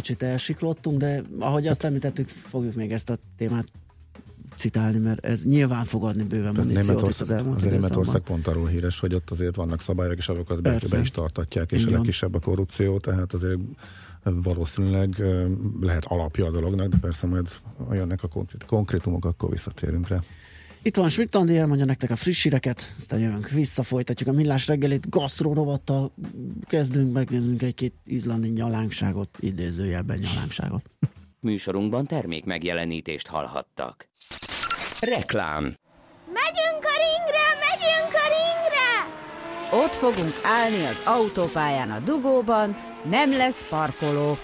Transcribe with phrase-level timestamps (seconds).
[0.00, 3.66] kicsit elsiklottunk, de ahogy azt említettük, fogjuk még ezt a témát
[4.54, 8.66] citálni, mert ez nyilván fog adni bőven muníciót Németország, az elmúlt azért Németország pont arról
[8.66, 11.92] híres, hogy ott azért vannak szabályok, és azokat be, be is tartatják, és Igen.
[11.92, 13.58] a legkisebb a korrupció, tehát azért
[14.22, 15.22] valószínűleg
[15.80, 17.48] lehet alapja a dolognak, de persze majd
[17.90, 18.28] jönnek a
[18.66, 20.18] konkrétumok, akkor visszatérünk rá.
[20.82, 24.66] Itt van Schmidt Andi, elmondja nektek a friss híreket, aztán jövünk vissza, folytatjuk a millás
[24.66, 26.12] reggelit, gasztró rovattal
[26.66, 30.82] kezdünk, megnézzünk egy-két izlandi nyalánkságot, idézőjelben nyalánkságot.
[31.40, 34.08] Műsorunkban termék megjelenítést hallhattak.
[35.00, 35.74] Reklám
[36.32, 39.84] Megyünk a ringre, megyünk a ringre!
[39.84, 44.38] Ott fogunk állni az autópályán a dugóban, nem lesz parkoló.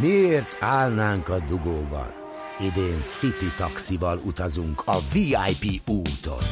[0.00, 2.21] Miért állnánk a dugóban?
[2.60, 6.42] Idén City taxival utazunk a VIP úton.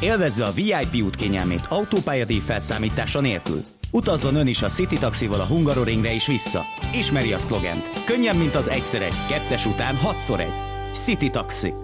[0.00, 3.64] Élvezze a VIP út kényelmét autópályadíj felszámítása nélkül.
[3.90, 6.60] Utazzon ön is a City taxival a Hungaroringre és vissza.
[6.92, 8.04] Ismeri a szlogent.
[8.04, 10.52] Könnyen, mint az egyszer egy, kettes után hatszor egy.
[10.92, 11.83] City Taxi.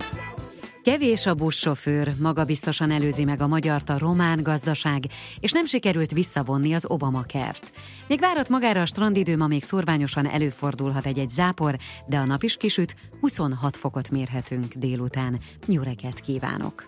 [0.83, 5.03] Kevés a buszsofőr, magabiztosan előzi meg a magyart a román gazdaság,
[5.39, 7.71] és nem sikerült visszavonni az Obama kert.
[8.07, 12.57] Még várat magára a strandidő, ma még szorványosan előfordulhat egy-egy zápor, de a nap is
[12.57, 15.39] kisüt, 26 fokot mérhetünk délután.
[15.67, 15.81] Jó
[16.25, 16.85] kívánok!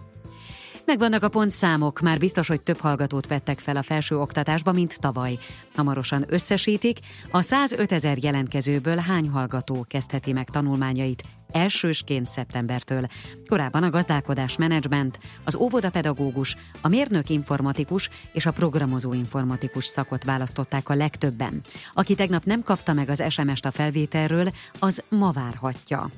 [0.85, 5.37] Megvannak a pontszámok, már biztos, hogy több hallgatót vettek fel a felső oktatásba, mint tavaly.
[5.75, 6.99] Hamarosan összesítik,
[7.31, 13.07] a 105 ezer jelentkezőből hány hallgató kezdheti meg tanulmányait elsősként szeptembertől.
[13.47, 20.89] Korábban a gazdálkodás menedzsment, az óvodapedagógus, a mérnök informatikus és a programozó informatikus szakot választották
[20.89, 21.61] a legtöbben.
[21.93, 26.11] Aki tegnap nem kapta meg az SMS-t a felvételről, az ma várhatja.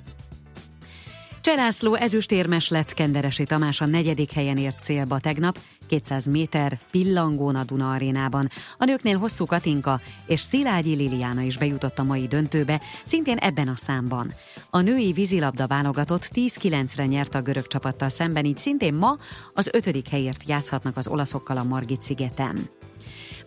[1.45, 7.63] Cselászló ezüstérmes lett Kenderesi Tamás a negyedik helyen ért célba tegnap, 200 méter pillangón a
[7.63, 8.49] Duna arénában.
[8.77, 13.75] A nőknél hosszú Katinka és Szilágyi Liliana is bejutott a mai döntőbe, szintén ebben a
[13.75, 14.33] számban.
[14.69, 19.17] A női vízilabda válogatott 10-9-re nyert a görög csapattal szemben, így szintén ma
[19.53, 22.69] az ötödik helyért játszhatnak az olaszokkal a Margit szigeten.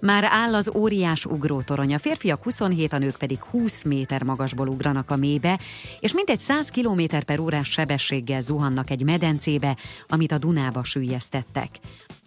[0.01, 5.11] Már áll az óriás ugrótorony, a férfiak 27, a nők pedig 20 méter magasból ugranak
[5.11, 5.59] a mélybe,
[6.01, 9.77] és mintegy 100 km per órás sebességgel zuhannak egy medencébe,
[10.09, 11.69] amit a Dunába sűjesztettek.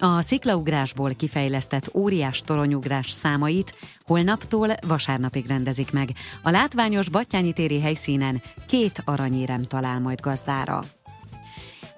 [0.04, 3.76] A sziklaugrásból kifejlesztett óriás toronyugrás számait
[4.06, 6.10] holnaptól vasárnapig rendezik meg.
[6.42, 10.84] A látványos Battyányi téri helyszínen két aranyérem talál majd gazdára.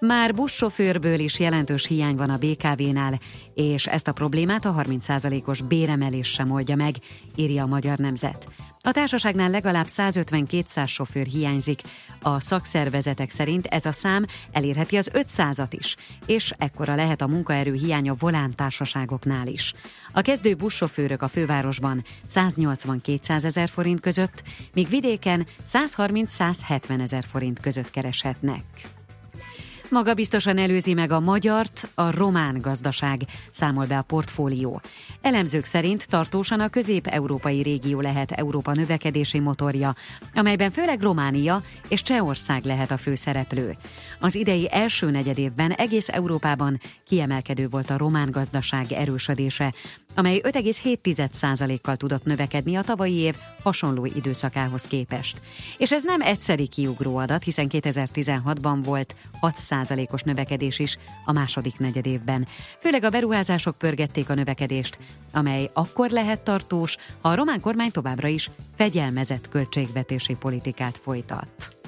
[0.06, 3.20] Már buszsofőrből is jelentős hiány van a BKV-nál,
[3.54, 6.96] és ezt a problémát a 30%-os béremelés sem oldja meg,
[7.36, 8.48] írja a Magyar Nemzet.
[8.82, 11.82] A társaságnál legalább 150-200 sofőr hiányzik.
[12.22, 17.74] A szakszervezetek szerint ez a szám elérheti az 500-at is, és ekkora lehet a munkaerő
[17.74, 19.74] hiánya volántársaságoknál is.
[20.14, 24.44] A kezdő buszsofőrök a fővárosban 180-200 ezer forint között,
[24.74, 28.64] míg vidéken 130-170 ezer forint között kereshetnek.
[29.94, 33.22] Maga biztosan előzi meg a magyart, a román gazdaság,
[33.52, 34.82] számol be a portfólió.
[35.22, 39.96] Elemzők szerint tartósan a közép-európai régió lehet Európa növekedési motorja,
[40.34, 43.78] amelyben főleg Románia és Csehország lehet a főszereplő.
[44.20, 49.74] Az idei első negyedévben egész Európában kiemelkedő volt a román gazdaság erősödése,
[50.16, 55.42] amely 5,7%-kal tudott növekedni a tavalyi év hasonló időszakához képest.
[55.78, 62.48] És ez nem egyszeri kiugró adat, hiszen 2016-ban volt 6%-os növekedés is a második negyedévben.
[62.80, 64.98] Főleg a beruházások pörgették a növekedést,
[65.32, 71.83] amely akkor lehet tartós, ha a román kormány továbbra is fegyelmezett költségvetési politikát folytat.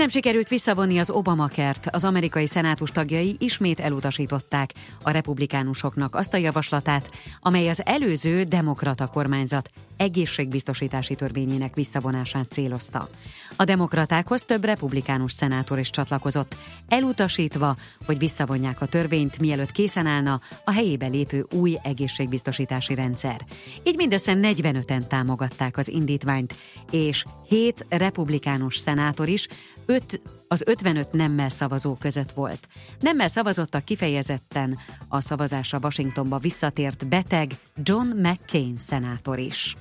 [0.00, 6.36] Nem sikerült visszavonni az Obama-kert, az amerikai szenátus tagjai ismét elutasították a republikánusoknak azt a
[6.36, 7.10] javaslatát,
[7.40, 9.70] amely az előző demokrata kormányzat
[10.00, 13.08] egészségbiztosítási törvényének visszavonását célozta.
[13.56, 16.56] A demokratákhoz több republikánus szenátor is csatlakozott,
[16.88, 17.76] elutasítva,
[18.06, 23.44] hogy visszavonják a törvényt, mielőtt készen állna a helyébe lépő új egészségbiztosítási rendszer.
[23.82, 26.54] Így mindössze 45-en támogatták az indítványt,
[26.90, 29.48] és 7 republikánus szenátor is,
[29.86, 32.68] 5 az 55 nemmel szavazó között volt.
[33.00, 37.50] Nemmel szavazottak kifejezetten a szavazásra Washingtonba visszatért beteg
[37.82, 39.76] John McCain szenátor is.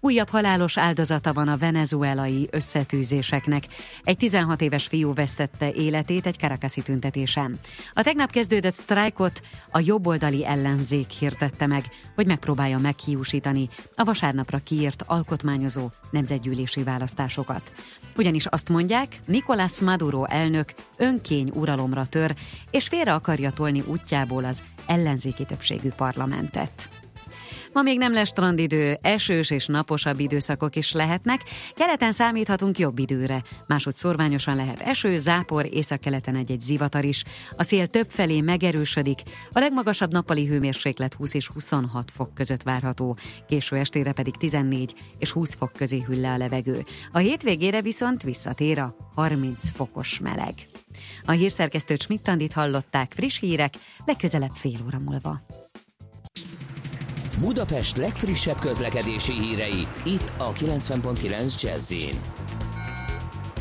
[0.00, 3.64] Újabb halálos áldozata van a venezuelai összetűzéseknek.
[4.04, 7.58] Egy 16 éves fiú vesztette életét egy karakaszi tüntetésen.
[7.94, 11.84] A tegnap kezdődött sztrájkot a jobboldali ellenzék hirdette meg,
[12.14, 17.72] hogy megpróbálja meghiúsítani a vasárnapra kiírt alkotmányozó nemzetgyűlési választásokat.
[18.16, 22.34] Ugyanis azt mondják, Nicolás Maduro elnök önkény uralomra tör,
[22.70, 26.88] és félre akarja tolni útjából az ellenzéki többségű parlamentet.
[27.72, 31.40] Ma még nem lesz strandidő, esős és naposabb időszakok is lehetnek,
[31.74, 33.42] keleten számíthatunk jobb időre.
[33.66, 37.24] Másod szorványosan lehet eső, zápor, északkeleten egy-egy zivatar is.
[37.56, 39.18] A szél több felé megerősödik,
[39.52, 43.18] a legmagasabb nappali hőmérséklet 20 és 26 fok között várható,
[43.48, 46.84] késő estére pedig 14 és 20 fok közé hűl le a levegő.
[47.12, 50.54] A hétvégére viszont visszatér a 30 fokos meleg.
[51.24, 53.74] A hírszerkesztő Csmittandit hallották friss hírek,
[54.04, 55.40] legközelebb fél óra múlva.
[57.40, 61.94] Budapest legfrissebb közlekedési hírei, itt a 90.9 jazz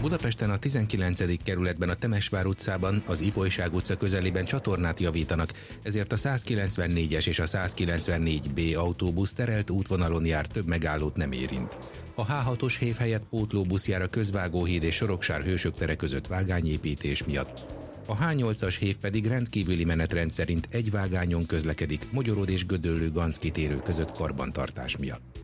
[0.01, 1.43] Budapesten a 19.
[1.43, 5.53] kerületben a Temesvár utcában, az Ipolyság utca közelében csatornát javítanak,
[5.83, 11.77] ezért a 194-es és a 194B autóbusz terelt útvonalon jár több megállót nem érint.
[12.15, 17.76] A H6-os hév helyett pótlóbusz jár a Közvágóhíd és Soroksár hősök tere között vágányépítés miatt.
[18.09, 23.81] A H8-as hév pedig rendkívüli menetrend szerint egy vágányon közlekedik Magyaród és Gödöllő Ganz kitérő
[23.83, 25.39] között karbantartás miatt.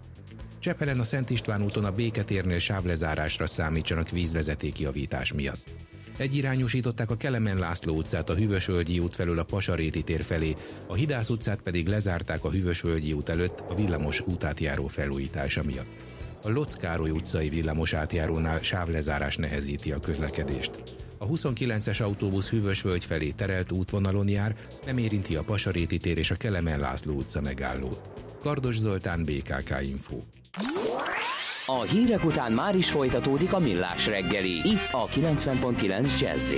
[0.59, 5.63] Csepelen a Szent István úton a Béketérnél sávlezárásra számítsanak vízvezetéki javítás miatt.
[6.17, 10.55] Egyirányosították a Kelemen László utcát a Hűvösvölgyi út felől a Pasaréti tér felé,
[10.87, 15.87] a Hidász utcát pedig lezárták a Hűvösvölgyi út előtt a villamos útátjáró felújítása miatt.
[16.41, 20.92] A Locz Károly utcai villamos átjárónál sávlezárás nehezíti a közlekedést.
[21.23, 24.55] A 29-es autóbusz Hűvösvölgy felé terelt útvonalon jár,
[24.85, 28.09] nem érinti a Pasaréti tér és a Kelemen László utca megállót.
[28.41, 30.21] Kardos Zoltán, BKK Info.
[31.65, 36.53] A hírek után már is folytatódik a millás reggeli, itt a 90.9 jazz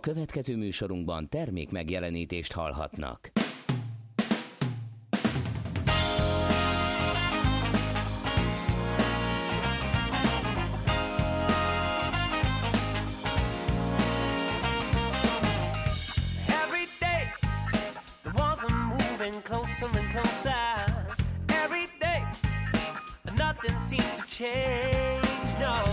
[0.00, 3.30] Következő műsorunkban termék megjelenítést hallhatnak.
[19.78, 20.54] Closer closer
[21.50, 22.24] every day.
[23.36, 25.84] Nothing seems to change, no.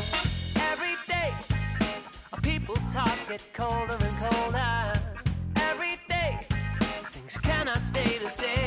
[0.71, 1.31] Every day,
[2.41, 4.99] people's hearts get colder and colder.
[5.57, 6.39] Every day,
[7.11, 8.64] things cannot stay the same.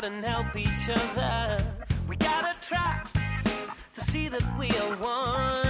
[0.00, 1.62] Out and help each other.
[2.08, 3.02] We gotta try
[3.92, 5.69] to see that we are one.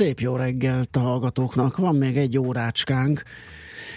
[0.00, 1.76] Szép jó reggelt a hallgatóknak.
[1.76, 3.22] Van még egy órácskánk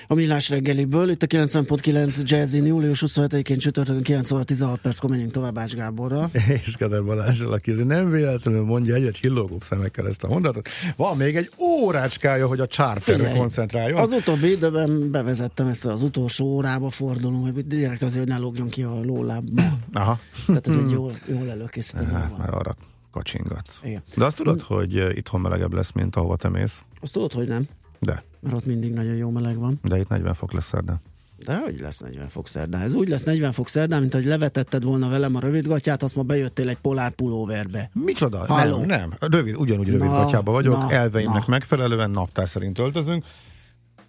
[0.07, 1.09] a Millás reggeliből.
[1.09, 6.29] Itt a 90.9 Jazzy július 27-én csütörtökön 9 óra 16 perckor menjünk tovább Ács Gáborra.
[6.47, 10.69] És Kader Balázsral, aki nem véletlenül mondja egyet csillogó szemekkel ezt a mondatot.
[10.95, 13.99] Van még egy órácskája, hogy a charterre koncentráljon.
[13.99, 18.69] Az utóbbi időben bevezettem ezt az utolsó órába fordulom, hogy direkt azért, hogy ne lógjon
[18.69, 19.61] ki a lólábba.
[19.93, 20.19] Aha.
[20.45, 22.11] Tehát ez egy jól, jól előkészítő.
[22.37, 22.75] Már arra
[23.13, 23.79] kacsingatsz.
[23.83, 24.03] Igen.
[24.15, 26.83] De azt tudod, hogy eh, itthon melegebb lesz, mint ahova te mész?
[27.01, 27.67] Azt tudod, hogy nem.
[27.99, 28.23] De.
[28.39, 29.79] Mert ott mindig nagyon jó meleg van.
[29.83, 30.99] De itt 40 fok lesz szerdán.
[31.45, 32.81] De hogy lesz 40 fok szerdán?
[32.81, 36.21] Ez úgy lesz 40 fok szerdán, mint hogy levetetted volna velem a rövidgatját, azt ma
[36.21, 37.89] bejöttél egy polár pulóverbe.
[37.93, 38.45] Micsoda?
[38.45, 38.77] Halló.
[38.77, 39.13] Nem, nem.
[39.19, 41.49] Rövid, ugyanúgy rövidgatjába vagyok, na, elveimnek na.
[41.49, 43.25] megfelelően naptár szerint öltözünk.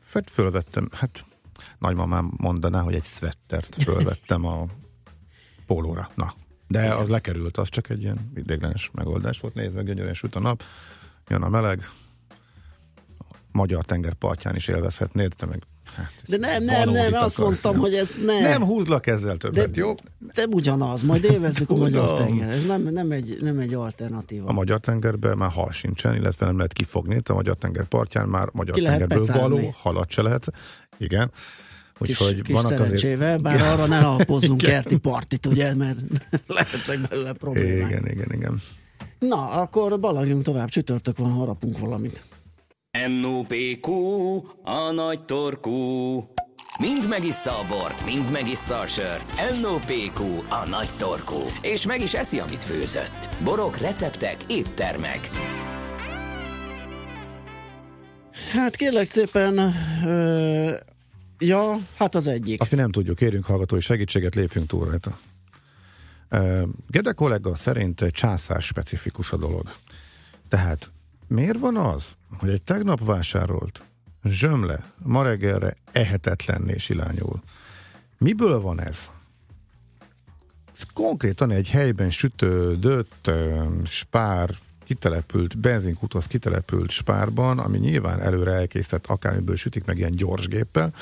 [0.04, 1.24] Fett fölvettem, hát
[1.78, 4.66] nagymamám mondaná, hogy egy szvettert fölvettem a
[5.66, 6.10] pólóra.
[6.14, 6.32] Na,
[6.68, 9.54] de az lekerült, az csak egy ilyen idéglenes megoldás volt.
[9.54, 10.62] Nézd meg, gyönyörűen süt a nap,
[11.28, 11.88] jön a meleg,
[13.52, 15.62] magyar tengerpartján is élvezhetnéd, te meg
[15.96, 17.80] Hát, de nem, nem, nem, azt mondtam, nem.
[17.80, 18.42] hogy ez nem.
[18.42, 19.94] Nem húzlak ezzel többet, de, jó?
[20.34, 22.50] De ugyanaz, majd élvezzük a magyar tenger.
[22.50, 24.48] Ez nem, nem, egy, nem egy alternatíva.
[24.48, 27.20] A magyar tengerben már hal sincsen, illetve nem lehet kifogni.
[27.24, 30.52] A magyar tenger partján már magyar Ki tengerből való halat se lehet.
[30.98, 31.30] Igen.
[31.98, 33.42] Úgyhogy kis, van szerencsével, azért...
[33.42, 35.98] bár arra ne alapozzunk kerti partit, ugye, mert
[36.46, 37.90] lehetnek belőle problémák.
[37.90, 38.62] Igen, igen, igen.
[39.18, 42.22] Na, akkor balagjunk tovább, csütörtök van, harapunk valamit.
[43.20, 43.90] NOPQ,
[44.62, 45.72] a nagy torkú.
[46.80, 49.60] Mind megissza a bort, mind megissza a sört.
[49.60, 51.40] NOPQ, a nagy torkú.
[51.62, 53.28] És meg is eszi, amit főzött.
[53.44, 55.30] Borok, receptek, éttermek.
[58.52, 59.74] Hát kérlek szépen,
[60.06, 60.70] ö,
[61.46, 62.60] ja, hát az egyik.
[62.60, 65.18] Azt mi nem tudjuk, kérünk hallgatói segítséget, lépjünk túl rajta.
[66.88, 69.70] Gede kollega szerint császár specifikus a dolog.
[70.48, 70.90] Tehát
[71.26, 73.82] miért van az, hogy egy tegnap vásárolt
[74.24, 77.42] zsömle ma reggelre ehetetlenné silányul?
[78.18, 79.10] Miből van ez?
[80.74, 83.30] Ez konkrétan egy helyben sütődött
[83.84, 84.54] spár
[84.94, 90.92] kitelepült, benzinkuthoz kitelepült spárban, ami nyilván előre elkészített, akármiből sütik meg ilyen gyors géppel.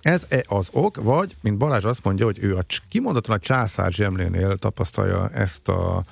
[0.00, 3.92] Ez -e az ok, vagy, mint Balázs azt mondja, hogy ő a, kimondottan a császár
[3.92, 6.04] zsemlénél tapasztalja ezt a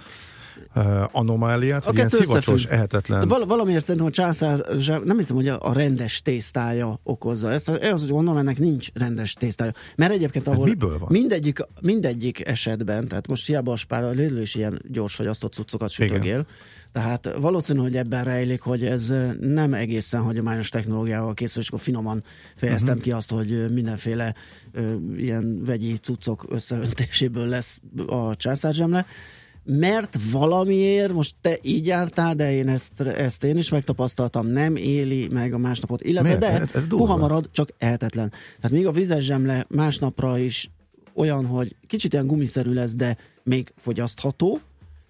[0.74, 3.28] uh, anomáliát, hogy ilyen szivacsos, ehetetlen.
[3.28, 4.58] Val- valamiért szerintem a császár,
[5.04, 7.68] nem hiszem, hogy a, a rendes tésztája okozza ezt.
[7.68, 9.72] Ez, hogy gondolom, ennek nincs rendes tésztája.
[9.96, 11.08] Mert egyébként ahol hát miből van?
[11.10, 15.90] Mindegyik, mindegyik esetben, tehát most hiába a spár, a Lidl is ilyen gyors fagyasztott cuccokat
[15.90, 16.46] sütögél,
[16.92, 22.22] tehát valószínű, hogy ebben rejlik, hogy ez nem egészen hagyományos technológiával készül, és akkor finoman
[22.56, 23.02] fejeztem uh-huh.
[23.02, 24.34] ki azt, hogy mindenféle
[24.72, 29.06] ö, ilyen vegyi cuccok összeöntéséből lesz a császárzsemle
[29.64, 35.28] mert valamiért, most te így jártál, de én ezt, ezt én is megtapasztaltam, nem éli
[35.28, 36.40] meg a másnapot, illetve Miért?
[36.40, 38.32] de ez, ez puha marad, csak ehetetlen.
[38.60, 40.70] Tehát még a vizes zsemle másnapra is
[41.14, 44.60] olyan, hogy kicsit ilyen gumiszerű lesz, de még fogyasztható,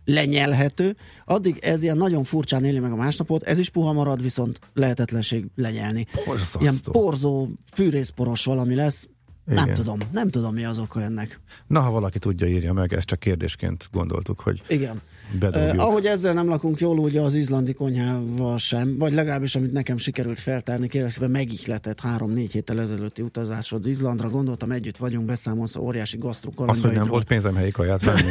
[0.05, 4.61] lenyelhető, addig ez ilyen nagyon furcsán éli meg a másnapot, ez is puha marad, viszont
[4.75, 6.07] lehetetlenség lenyelni.
[6.27, 6.61] Borzasztó.
[6.61, 9.09] Ilyen porzó, fűrészporos valami lesz,
[9.51, 9.65] igen.
[9.65, 11.41] Nem tudom, nem tudom mi az oka ennek.
[11.67, 15.01] Na, ha valaki tudja, írja meg, ezt csak kérdésként gondoltuk, hogy Igen.
[15.41, 19.99] Eh, ahogy ezzel nem lakunk jól, ugye az izlandi konyhával sem, vagy legalábbis amit nekem
[19.99, 26.69] sikerült feltárni, kérdezve megihletett három-négy héttel ezelőtti utazásod Izlandra, gondoltam együtt vagyunk, beszámolsz óriási gasztrukkal.
[26.69, 28.31] Azt, hogy nem volt pénzem helyi kaját venni.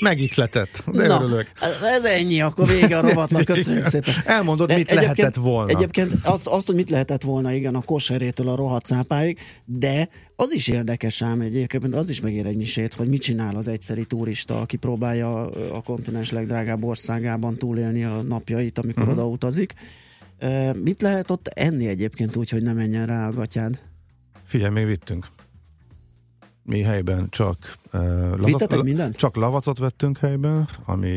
[0.00, 1.52] megihletett, de Na, örülök.
[1.96, 4.14] Ez ennyi, akkor vége a rovatnak, köszönjük szépen.
[4.24, 5.68] Elmondod, mit egyébként, lehetett volna.
[5.68, 10.52] Egyébként azt, azt, hogy mit lehetett volna, igen, a koserétől a rohadt cápáig, de az
[10.52, 14.60] is érdekes ám egyébként, az is megér egy misét, hogy mit csinál az egyszeri turista,
[14.60, 19.18] aki próbálja a kontinens legdrágább országában túlélni a napjait, amikor uh-huh.
[19.18, 19.74] oda utazik.
[20.82, 23.80] Mit lehet ott enni egyébként úgy, hogy ne menjen rá a gatyád?
[24.44, 25.26] Figyelj, még vittünk.
[26.64, 28.00] Mi helyben csak uh,
[28.36, 29.12] lavacot, minden?
[29.12, 31.08] csak lavacot vettünk helyben, ami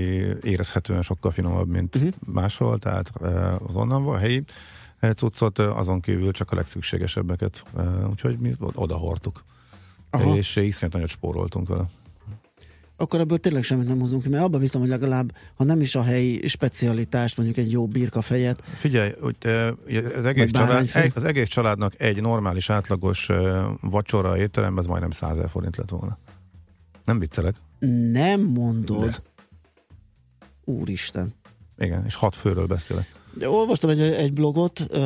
[0.41, 2.11] érezhetően sokkal finomabb, mint uh-huh.
[2.25, 4.43] máshol, tehát uh, az onnan van helyi
[5.13, 7.63] cuccot, azon kívül csak a legszükségesebbeket,
[8.09, 9.43] úgyhogy mi oda hordtuk.
[10.09, 10.35] Aha.
[10.35, 11.85] És iszonyat nagyot spóroltunk vele.
[12.97, 15.95] akkor ebből tényleg semmit nem hozunk ki, mert abban biztos, hogy legalább, ha nem is
[15.95, 18.63] a helyi specialitást, mondjuk egy jó birkafejet.
[18.63, 19.35] Figyelj, hogy
[20.15, 23.29] az egész, család, az egész családnak egy normális, átlagos
[23.81, 26.17] vacsora étteremben az majdnem 100 forint lett volna.
[27.05, 27.55] Nem viccelek.
[28.09, 29.09] Nem mondod.
[29.09, 29.17] De.
[30.63, 31.33] Úristen.
[31.77, 33.13] Igen, és hat főről beszélek.
[33.37, 34.99] De olvastam egy, egy blogot, ö,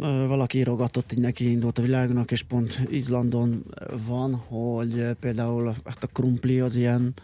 [0.00, 3.64] ö, valaki írogatott, így neki indult a világnak, és pont Izlandon
[4.06, 7.14] van, hogy például hát a krumpli az ilyen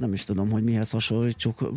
[0.00, 1.72] nem is tudom, hogy mihez hasonlítsuk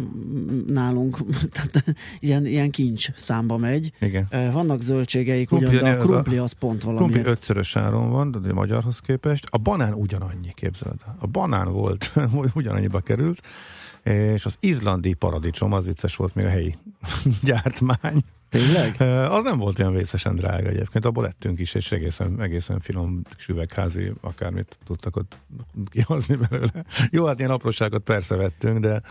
[0.67, 1.17] nálunk,
[1.53, 1.84] tehát
[2.20, 3.91] ilyen, ilyen kincs számba megy.
[4.00, 4.27] Igen.
[4.51, 7.06] Vannak zöldségeik, krumpli, ugyan, de a krumpli az pont valami.
[7.06, 9.46] Krumpli ötszörös áron van, de a magyarhoz képest.
[9.50, 11.00] A banán ugyanannyi, képzeld.
[11.20, 12.13] A banán volt,
[12.53, 13.41] ugyanannyiba került,
[14.08, 16.76] és az izlandi paradicsom, az vicces volt még a helyi
[17.44, 18.24] gyártmány.
[18.50, 19.02] Tényleg?
[19.32, 24.12] Az nem volt olyan vészesen drága egyébként, abból lettünk is, és egészen, egészen finom üvegházi,
[24.22, 25.38] akármit tudtak ott
[25.90, 26.86] kihozni belőle.
[27.10, 29.02] Jó, hát ilyen apróságot persze vettünk, de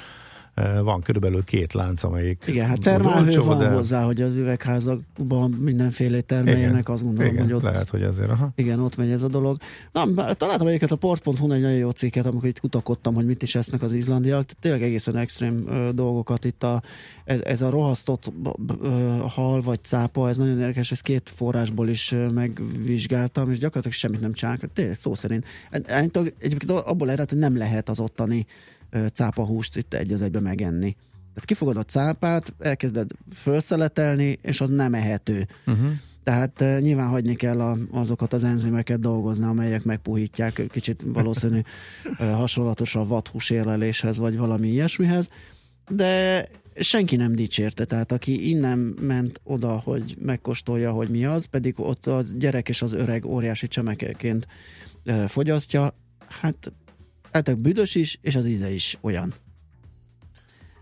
[0.82, 2.44] van körülbelül két lánc, amelyik...
[2.46, 3.68] Igen, hát termálhő van de...
[3.68, 7.62] hozzá, hogy az üvegházakban mindenféle termeljenek, igen, azt gondolom, igen, hogy ott...
[7.62, 8.52] lehet, hogy ezért, aha.
[8.54, 9.58] Igen, ott megy ez a dolog.
[9.92, 13.54] Na, találtam egyiket a port.hu egy nagyon jó cikket, amikor itt kutakodtam, hogy mit is
[13.54, 14.48] esznek az izlandiak.
[14.60, 16.82] Tényleg egészen extrém ö, dolgokat itt a,
[17.24, 18.32] ez, ez a rohasztott
[18.82, 23.96] ö, hal vagy cápa, ez nagyon érdekes, ezt két forrásból is ö, megvizsgáltam, és gyakorlatilag
[23.96, 24.72] semmit nem csinálnak.
[24.72, 25.44] Tényleg szó szerint.
[26.38, 28.46] Egyébként abból ered, hogy nem lehet az ottani
[29.12, 30.96] cápahúst itt egy az egybe megenni.
[31.36, 35.46] Tehát kifogod a cápát, elkezded felszeletelni, és az nem ehető.
[35.66, 35.88] Uh-huh.
[36.22, 41.60] Tehát uh, nyilván hagyni kell a, azokat az enzimeket dolgozni, amelyek megpuhítják, kicsit valószínű
[42.18, 45.28] uh, hasonlatos a vadhús érleléshez, vagy valami ilyesmihez,
[45.88, 51.74] de senki nem dicsérte, tehát aki innen ment oda, hogy megkóstolja, hogy mi az, pedig
[51.80, 54.46] ott a gyerek és az öreg óriási csemekeként
[55.04, 55.94] uh, fogyasztja,
[56.28, 56.72] hát
[57.36, 59.34] Lehetek büdös is, és az íze is olyan.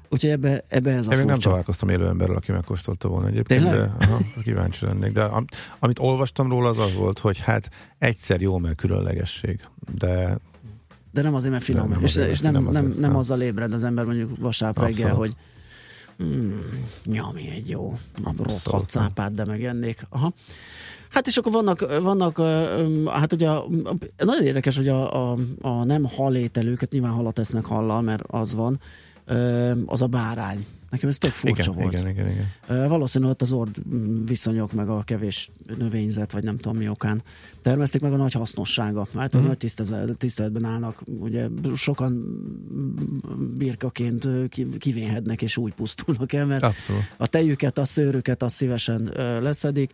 [0.08, 3.62] Úgyhogy ebbe, ebbe ez a Én még nem találkoztam élő emberrel, aki megkóstolta volna egyébként,
[3.62, 3.78] Tényleg?
[3.78, 5.12] de aha, kíváncsi lennék.
[5.12, 5.44] De am,
[5.78, 9.60] amit olvastam róla, az az volt, hogy hát egyszer jó, mert különlegesség,
[9.94, 10.38] de
[11.12, 11.88] de nem azért, mert finom.
[11.88, 14.84] Nem és, azért, és nem, nem, azért, nem, nem azzal ébred az ember mondjuk vasárnap
[14.84, 15.34] reggel, hogy
[16.22, 16.58] mm,
[17.04, 17.98] nyami egy jó
[18.36, 20.06] rothadt cápát, de megennék.
[20.08, 20.32] Aha.
[21.14, 22.38] Hát és akkor vannak, vannak
[23.06, 23.48] hát ugye
[24.16, 28.80] nagyon érdekes, hogy a, a, a nem halételőket, nyilván halat esznek hallal, mert az van,
[29.86, 30.66] az a bárány.
[30.90, 31.92] Nekem ez tök furcsa igen, volt.
[31.92, 32.88] Igen, igen, igen.
[32.88, 33.76] Valószínűleg ott az ord
[34.26, 37.22] viszonyok, meg a kevés növényzet, vagy nem tudom mi okán
[37.62, 39.06] termesztik meg a nagy hasznossága.
[39.16, 39.72] Hát a nagy
[40.16, 41.02] tiszteletben állnak.
[41.18, 42.24] Ugye sokan
[43.56, 44.28] birkaként
[44.78, 47.02] kivénhednek és úgy pusztulnak el, mert Abszolút.
[47.16, 49.10] a tejüket, a szőrüket azt szívesen
[49.42, 49.92] leszedik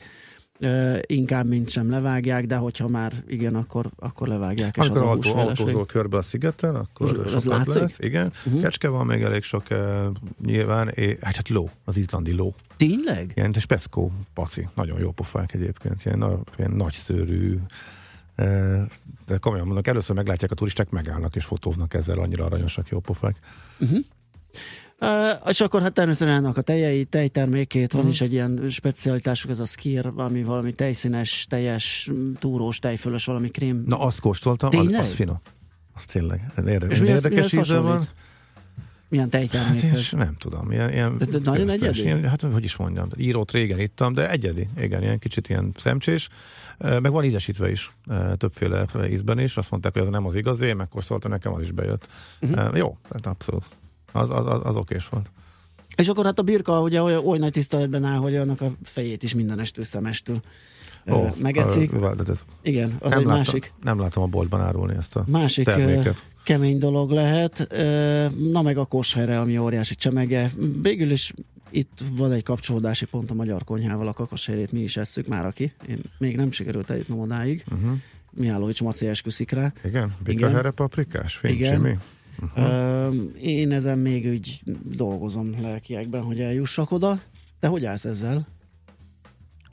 [1.06, 4.76] inkább mint sem levágják, de hogyha már igen, akkor, akkor levágják.
[4.76, 7.74] És Amikor az autó, autózol körbe a szigeten, akkor az látszik?
[7.74, 8.32] Lehet, igen.
[8.46, 8.62] Uh-huh.
[8.62, 10.06] Kecske van még elég sok uh,
[10.44, 12.54] nyilván, hát, hát ló, az izlandi ló.
[12.76, 13.32] Tényleg?
[13.34, 17.58] Ilyen speckó paszi, nagyon jó pofák egyébként, ilyen, ilyen nagy szőrű,
[19.26, 23.36] de komolyan mondok, először meglátják a turisták, megállnak és fotóznak ezzel, annyira aranyosak, jó pofák.
[23.78, 23.98] Uh-huh.
[25.48, 28.14] És akkor hát természetesen a tejei, tejtermékét, van uh-huh.
[28.14, 33.84] is egy ilyen specialitásuk, ez a skir, ami valami tejszínes, teljes, túrós, tejfölös, valami krém.
[33.86, 35.40] Na azt kóstoltam, az, az finom.
[35.94, 36.98] Az tényleg érdekes.
[36.98, 38.04] És mi érdekes íze van.
[39.08, 40.10] Milyen tejtermékhez?
[40.10, 40.70] Hát, nem tudom.
[40.70, 42.00] Ilyen, ilyen de, de nagyon egyedi?
[42.00, 44.68] Ilyen, hát hogy is mondjam, írót régen ittam, de egyedi.
[44.78, 46.28] Igen, ilyen kicsit ilyen szemcsés.
[46.78, 47.92] Meg van ízesítve is,
[48.36, 49.56] többféle ízben is.
[49.56, 52.08] Azt mondták, hogy ez nem az igazi, megkóstoltam, nekem az is bejött.
[52.40, 52.76] Uh-huh.
[52.76, 53.64] Jó, tehát abszolút
[54.12, 55.30] az, az, az, az okés volt.
[55.96, 59.22] És akkor hát a birka ugye oly, oly nagy tiszteletben áll, hogy annak a fejét
[59.22, 60.40] is mindenestől szemestől
[61.06, 61.92] oh, megeszik.
[61.92, 62.14] A,
[62.62, 63.72] Igen, az nem egy látom, másik.
[63.82, 66.24] Nem látom a boltban árulni ezt a másik terméket.
[66.44, 67.66] kemény dolog lehet.
[68.52, 70.50] Na meg a koshelyre, ami óriási csemege.
[70.82, 71.32] Végül is
[71.70, 75.72] itt van egy kapcsolódási pont a magyar konyhával, a kakashelyét mi is esszük már, aki.
[75.88, 77.64] Én még nem sikerült eljutnom odáig.
[77.72, 77.90] Uh-huh.
[78.30, 79.72] Mihálovics Maci esküszik rá.
[79.84, 80.14] Igen?
[80.24, 81.40] Bikahere paprikás?
[81.42, 81.80] Igen.
[81.80, 81.98] Mi?
[82.42, 83.14] Uh-huh.
[83.40, 87.20] Én ezen még úgy dolgozom lelkiekben, hogy eljussak oda.
[87.60, 88.46] De hogy állsz ezzel?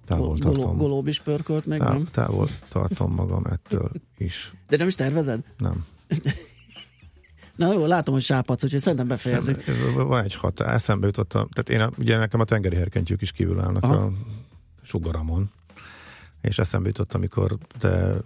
[0.06, 0.78] Távol tartom.
[0.78, 2.08] Golób is pörkölt meg, Tá- nem?
[2.12, 4.54] Távol tartom magam ettől is.
[4.68, 5.44] De nem is tervezed?
[5.58, 5.86] Nem.
[7.56, 9.64] Na jó, látom, hogy sápadsz, úgyhogy szerintem befejezzük.
[9.96, 11.48] Van egy határ, eszembe jutottam.
[11.48, 13.96] Tehát én, ugye nekem a tengeri herkentyűk is kívül állnak Aha.
[13.96, 14.12] a
[14.82, 15.50] sugaramon.
[16.42, 18.18] És eszembe jutottam, amikor te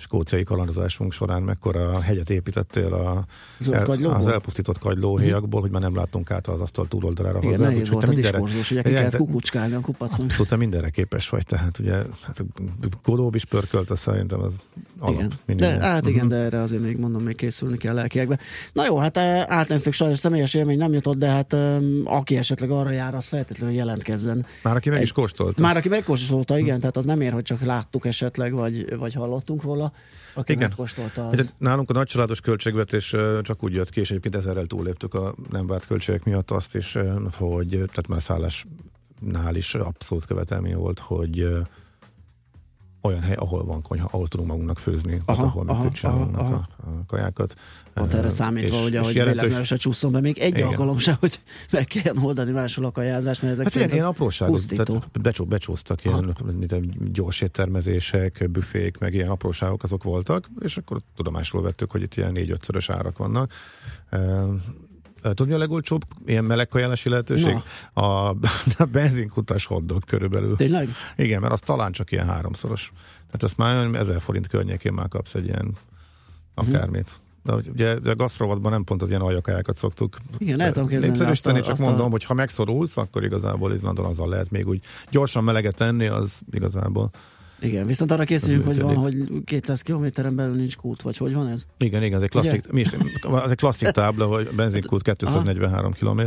[0.00, 3.24] skóciai kalandozásunk során mekkora hegyet építettél a,
[3.72, 7.64] el, az elpusztított kagylóhéjakból, hogy már nem láttunk át az asztal túloldalára Igen, hozzá.
[7.64, 10.24] nehéz volt a diskorzós, ugye ki kellett kukucskálni a kupacon.
[10.24, 12.44] Abszolút, te mindenre képes vagy, tehát ugye hát,
[13.04, 14.52] Golób is pörkölt, szerintem az
[15.00, 15.14] alap.
[15.18, 15.32] Igen.
[15.46, 15.78] Minimum.
[15.78, 16.34] De, hát igen, Mhm.
[16.34, 18.38] de erre azért még mondom, még készülni kell lelkiekbe.
[18.72, 21.56] Na jó, hát eh, átnéztük sajnos személyes élmény nem jutott, de hát
[22.04, 24.46] aki esetleg arra jár, az feltétlenül jelentkezzen.
[24.62, 25.62] Már aki meg is kóstolta.
[25.62, 29.62] Már aki megkóstolta, igen, tehát az nem ér, hogy csak láttuk esetleg, vagy, vagy hallottunk
[29.62, 29.92] róla.
[30.34, 30.68] Aki Igen.
[30.68, 31.36] megkóstolta, az...
[31.36, 35.34] Hát Nálunk a nagycsaládos költségvetés ö, csak úgy jött ki, és egyébként ezerrel túléptük a
[35.50, 40.98] nem várt költségek miatt azt is, ö, hogy tehát már szállásnál is abszolút követelmény volt,
[40.98, 41.46] hogy
[43.02, 46.54] olyan hely, ahol van konyha, ahol tudunk magunknak főzni, Aha, ahol aha, meg csinálunk a,
[46.54, 46.68] a
[47.06, 47.54] kajákat.
[47.94, 50.66] Pont erre számítva, és- ugye, és hogy jelentős- véletlenül se csúszom be még egy Igen.
[50.66, 54.60] alkalom se, hogy meg kelljen oldani máshol a kajázást, mert ezek Hát szerint ilyen apróságok,
[54.60, 60.76] tehát becsó, becsúsztak ilyen mint egy gyors éttermezések, büfék, meg ilyen apróságok azok voltak, és
[60.76, 63.52] akkor tudomásról vettük, hogy itt ilyen négy-ötszörös árak vannak.
[65.22, 67.56] Tudni a legolcsóbb ilyen meleg kajánlási lehetőség?
[67.92, 68.04] A,
[68.78, 70.56] a benzinkutas hotdog körülbelül.
[70.56, 70.88] Tényleg?
[71.16, 72.92] Igen, mert az talán csak ilyen háromszoros.
[73.26, 75.72] Tehát azt már olyan 1000 forint környékén már kapsz egy ilyen
[76.54, 77.10] akármit.
[77.44, 81.62] De ugye de a gasztrovatban nem pont az ilyen aljakájákat szoktuk Igen, képzelni népszerűsíteni, a-
[81.62, 85.44] csak azt a- mondom, hogy ha megszorulsz, akkor igazából Izlandon azzal lehet még úgy gyorsan
[85.44, 87.10] meleget tenni, az igazából
[87.60, 91.48] Igen, viszont arra készüljünk, hogy van, hogy 200 kilométeren belül nincs kút, vagy hogy van
[91.48, 91.66] ez?
[91.78, 92.88] Igen, igen, ez egy klasszik, mi is,
[93.20, 96.20] az egy klasszik tábla, hogy benzinkút 243 km,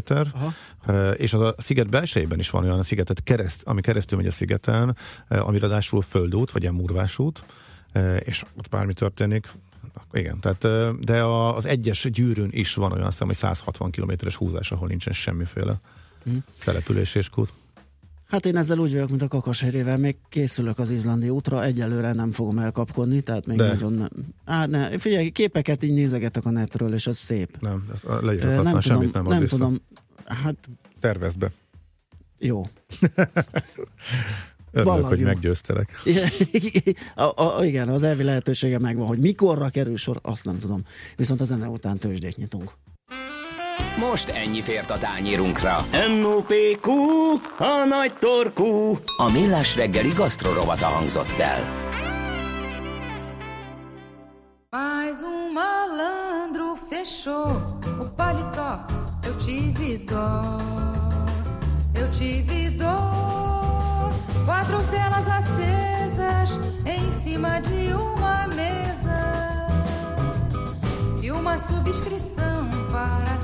[1.16, 4.32] és az a sziget belsejében is van olyan a szigetet, kereszt, ami keresztül megy a
[4.32, 7.44] szigeten, ami ráadásul földút, vagy ilyen murvásút,
[8.20, 9.48] és ott bármi történik,
[10.12, 14.36] igen, tehát, eh, de az egyes gyűrűn is van olyan, azt hiszem, hogy 160 kilométeres
[14.36, 15.78] húzás, ahol nincsen semmiféle
[16.24, 16.38] Hm.
[16.64, 17.50] település és kút.
[18.28, 22.32] Hát én ezzel úgy vagyok, mint a kakasherével, még készülök az izlandi útra, egyelőre nem
[22.32, 23.68] fogom elkapkodni, tehát még De.
[23.68, 24.10] nagyon nem.
[24.46, 27.58] Á, ne, figyelj, képeket így nézegetek a netről, és az szép.
[27.60, 29.56] Nem, ez a Ö, leírhatatlan, semmit nem ad nem vissza.
[29.56, 29.78] tudom,
[30.26, 31.52] hát Tervezd be.
[32.40, 32.68] jó.
[34.76, 36.02] Örülök, Valami hogy meggyőztelek.
[37.16, 40.82] a, a, igen, az elvi lehetősége megvan, hogy mikorra kerül sor, azt nem tudom.
[41.16, 42.72] Viszont a zene után tőzsdét nyitunk.
[43.98, 45.76] Most ennyi fért a tányérunkra.
[46.10, 46.88] M.O.P.Q.
[47.58, 48.98] A nagy torkú.
[49.18, 51.62] A Millás reggeli gasztrorovata hangzott el.
[54.70, 57.52] Mais um malandro fechou
[58.00, 59.02] o paletó.
[59.26, 60.58] Eu tive dó,
[61.96, 62.98] eu tive dó.
[64.46, 66.50] Quatro velas acesas
[66.86, 69.68] em cima de uma mesa
[71.22, 73.38] e uma subscrição para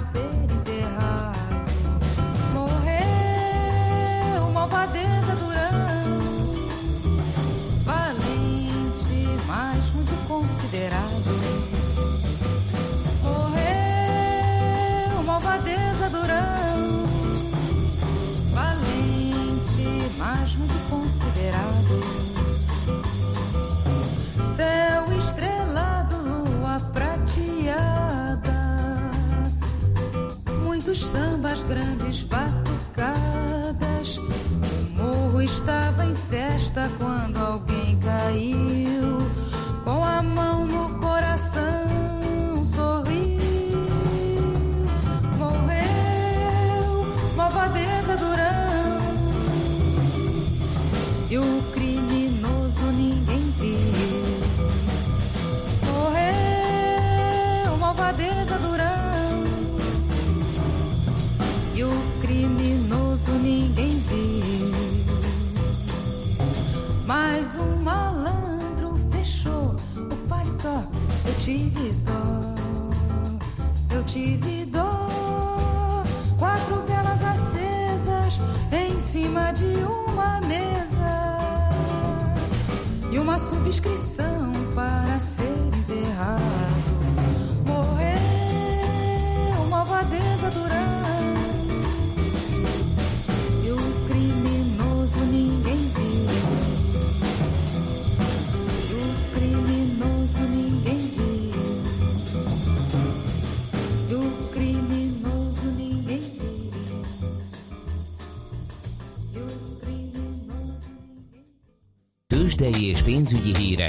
[83.59, 83.98] subscrição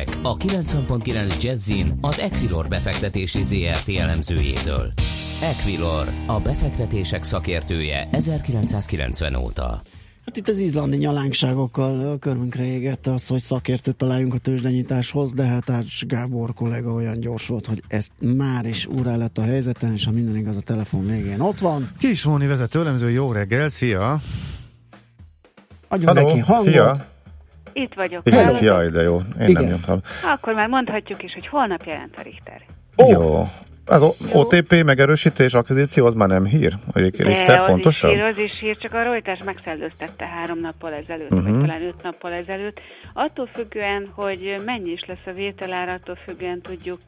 [0.01, 4.93] hírek a 90.9 Jazzin az Equilor befektetési ZRT elemzőjétől.
[5.43, 9.83] Equilor, a befektetések szakértője 1990 óta.
[10.27, 15.45] Hát itt az izlandi nyalánkságokkal a körünkre égett az, hogy szakértőt találjunk a tőzsdenyításhoz, de
[15.45, 19.93] hát Ács Gábor kollega olyan gyors volt, hogy ezt már is úrá lett a helyzeten,
[19.93, 21.91] és ha minden igaz a telefon végén ott van.
[21.99, 24.21] Kis Móni vezető elemző, jó reggel, szia!
[25.89, 26.65] Adjon neki hangot.
[26.65, 27.11] szia!
[27.81, 28.27] Itt vagyok.
[28.27, 29.21] Igen, jaj, de jó.
[29.41, 29.63] Én Igen.
[29.63, 30.01] nem jöttem.
[30.25, 32.61] Akkor már mondhatjuk is, hogy holnap jelent a Richter.
[32.97, 33.11] Oh.
[33.11, 33.47] Jó.
[33.87, 34.41] Az Jó.
[34.41, 36.75] OTP megerősítés, akvizíció, az már nem hír?
[36.93, 38.11] Richter az fontosabb?
[38.11, 41.51] Is hír, az is hír, csak a Reuters megszellőztette három nappal ezelőtt, uh-huh.
[41.51, 42.81] vagy talán öt nappal ezelőtt.
[43.13, 47.01] Attól függően, hogy mennyi is lesz a vételár, attól függően tudjuk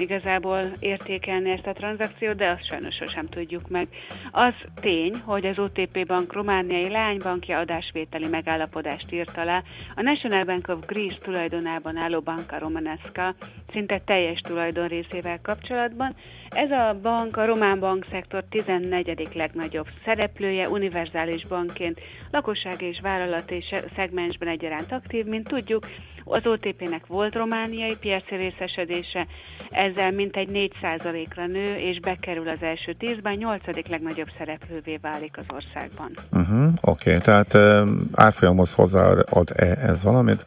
[0.00, 3.88] igazából értékelni ezt a tranzakciót, de azt sajnos sosem tudjuk meg.
[4.30, 9.62] Az tény, hogy az OTP Bank romániai lánybankja adásvételi megállapodást írt alá
[9.94, 13.34] a National Bank of Greece tulajdonában álló Banka Romanesca
[13.66, 16.14] szinte teljes tulajdon részével kapcsolatban.
[16.48, 19.28] Ez a bank a román bankszektor 14.
[19.34, 22.00] legnagyobb szereplője, univerzális bankként
[22.30, 23.64] lakossági és vállalati
[23.96, 25.86] szegmensben egyaránt aktív, mint tudjuk,
[26.24, 29.26] az OTP-nek volt romániai piaci részesedése,
[29.70, 30.48] ezzel mintegy
[30.82, 36.10] 4%-ra nő, és bekerül az első tízben, nyolcadik legnagyobb szereplővé válik az országban.
[36.32, 37.22] Uh-huh, Oké, okay.
[37.22, 40.44] tehát uh, árfolyamhoz hozzáad-e ez valamit?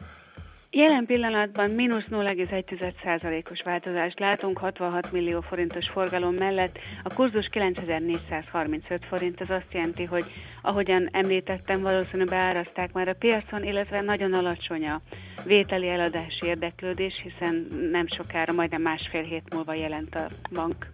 [0.74, 6.78] Jelen pillanatban mínusz 0,1%-os változást látunk 66 millió forintos forgalom mellett.
[7.02, 10.24] A kurzus 9435 forint, ez azt jelenti, hogy
[10.62, 15.00] ahogyan említettem, valószínűleg beárazták már a piacon, illetve nagyon alacsony a
[15.44, 20.86] vételi eladási érdeklődés, hiszen nem sokára, majdnem másfél hét múlva jelent a bank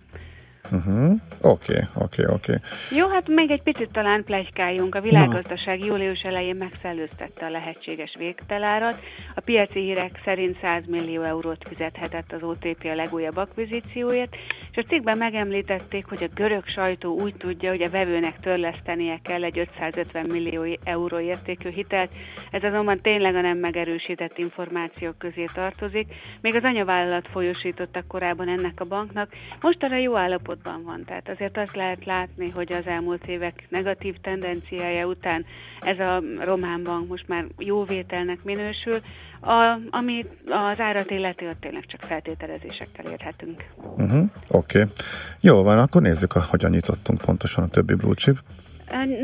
[0.73, 1.21] Uh-huh.
[1.41, 2.53] Oké, okay, oké, okay, oké.
[2.53, 2.99] Okay.
[2.99, 4.95] Jó, hát még egy picit talán plegykáljunk.
[4.95, 9.01] A világgazdaság július elején megszellőztette a lehetséges végtelárat.
[9.35, 14.37] A piaci hírek szerint 100 millió eurót fizethetett az OTP a legújabb akvizícióért,
[14.71, 19.45] és a cikkben megemlítették, hogy a görög sajtó úgy tudja, hogy a vevőnek törlesztenie kell
[19.45, 22.13] egy 550 millió euró értékű hitelt.
[22.51, 26.15] Ez azonban tényleg a nem megerősített információk közé tartozik.
[26.41, 29.33] Még az anyavállalat folyosította korábban ennek a banknak.
[29.61, 31.05] Most arra jó állapot állapotban van.
[31.05, 35.45] Tehát azért azt lehet látni, hogy az elmúlt évek negatív tendenciája után
[35.81, 39.01] ez a román bank most már jó vételnek minősül,
[39.41, 43.65] a, ami az árat illeti, ott tényleg csak feltételezésekkel érhetünk.
[43.77, 44.81] Uh-huh, Oké.
[44.81, 44.93] Okay.
[45.41, 48.39] Jó van, akkor nézzük, a, hogyan nyitottunk pontosan a többi blue chip.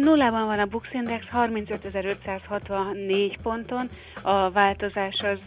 [0.01, 3.89] Nullában van a Bux Index 35.564 ponton,
[4.23, 5.39] a változás az,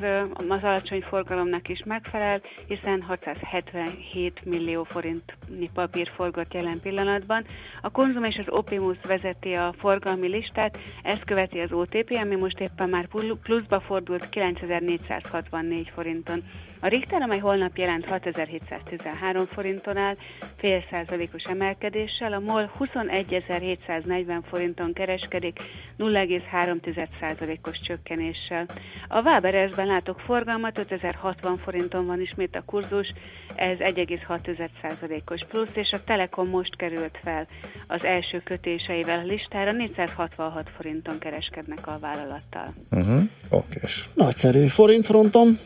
[0.49, 7.45] az alacsony forgalomnak is megfelel, hiszen 677 millió forintnyi papír forgott jelen pillanatban.
[7.81, 12.59] A Konzum és az Opimus vezeti a forgalmi listát, ezt követi az OTP, ami most
[12.59, 13.07] éppen már
[13.43, 16.43] pluszba fordult 9464 forinton.
[16.79, 20.15] A Richter, amely holnap jelent 6713 forinton áll,
[20.57, 25.59] fél százalékos emelkedéssel, a MOL 21740 forinton kereskedik,
[25.97, 28.65] 0,3 százalékos csökkenéssel.
[29.07, 33.13] A Waberesben látok forgalmat, 5060 forinton van ismét a kurzus,
[33.55, 37.47] ez 1,6 százalékos plusz, és a Telekom most került fel
[37.87, 42.73] az első kötéseivel a listára, 466 forinton kereskednek a vállalattal.
[42.91, 43.21] Uh-huh.
[43.49, 44.09] Okés.
[44.13, 45.57] Nagyszerű forintfronton.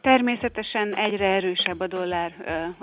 [0.00, 2.32] Természetesen egyre erősebb a dollár,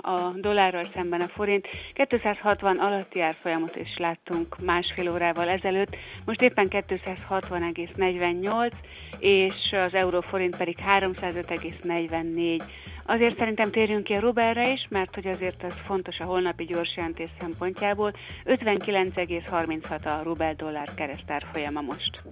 [0.00, 1.66] a dollárral szemben a forint.
[2.08, 8.70] 260 alatti árfolyamot is láttunk másfél órával ezelőtt, most éppen 260,48,
[9.18, 12.62] és az euróforint pedig 305,44.
[13.06, 16.96] Azért szerintem térjünk ki a rubelre is, mert hogy azért ez fontos a holnapi gyors
[16.96, 18.12] jelentés szempontjából.
[18.44, 22.22] 59,36 a rubel-dollár keresztárfolyama most.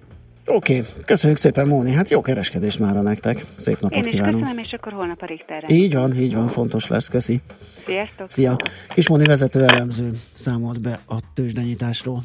[0.47, 0.91] Oké, okay.
[1.05, 1.93] köszönjük szépen, Móni.
[1.93, 3.45] Hát jó kereskedést már nektek.
[3.57, 4.43] Szép napot Én is kívánunk.
[4.43, 5.75] köszönöm, és akkor holnap a Richterre.
[5.75, 7.41] Így van, így van, fontos lesz, köszi.
[7.87, 8.29] Sziasztok.
[8.29, 8.57] Szia.
[8.89, 12.23] Kismoni vezető elemző számolt be a tőzsdenyításról.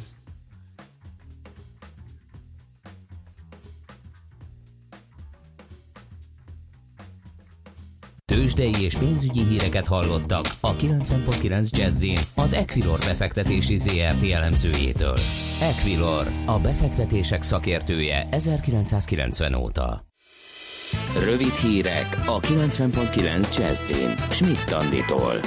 [8.30, 15.18] Tőzsdei és pénzügyi híreket hallottak a 90.9 jazz az Equilor befektetési ZRT elemzőjétől.
[15.62, 20.06] Equilor, a befektetések szakértője 1990 óta.
[21.24, 23.92] Rövid hírek a 90.9 jazz
[24.30, 25.40] Schmidt Anditól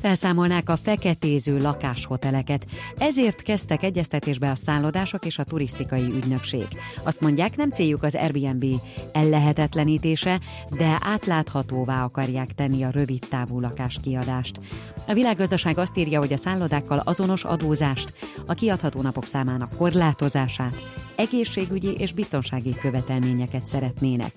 [0.00, 2.66] felszámolnák a feketéző lakáshoteleket.
[2.98, 6.66] Ezért kezdtek egyeztetésbe a szállodások és a turisztikai ügynökség.
[7.02, 8.64] Azt mondják, nem céljuk az Airbnb
[9.12, 14.60] ellehetetlenítése, de átláthatóvá akarják tenni a rövid távú lakáskiadást.
[15.06, 18.12] A világgazdaság azt írja, hogy a szállodákkal azonos adózást,
[18.46, 20.82] a kiadható napok számának korlátozását,
[21.16, 24.32] egészségügyi és biztonsági követelményeket szeretnének.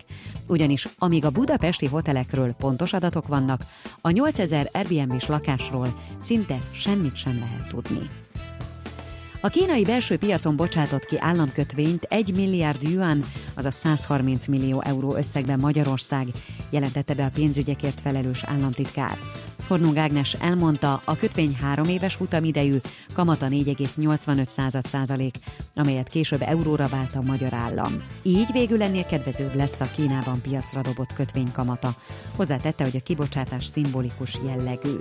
[0.47, 3.65] Ugyanis amíg a budapesti hotelekről pontos adatok vannak,
[4.01, 5.87] a 8000 Airbnb-s lakásról
[6.17, 8.09] szinte semmit sem lehet tudni.
[9.41, 15.59] A kínai belső piacon bocsátott ki államkötvényt 1 milliárd yuan, azaz 130 millió euró összegben
[15.59, 16.27] Magyarország,
[16.69, 19.17] jelentette be a pénzügyekért felelős államtitkár.
[19.71, 22.75] Hornung Ágnes elmondta, a kötvény három éves futamidejű,
[23.13, 25.35] kamata 4,85 százalék,
[25.75, 28.03] amelyet később euróra vált a magyar állam.
[28.23, 31.95] Így végül ennél kedvezőbb lesz a Kínában piacra dobott kötvény kamata.
[32.35, 34.95] Hozzátette, hogy a kibocsátás szimbolikus jellegű.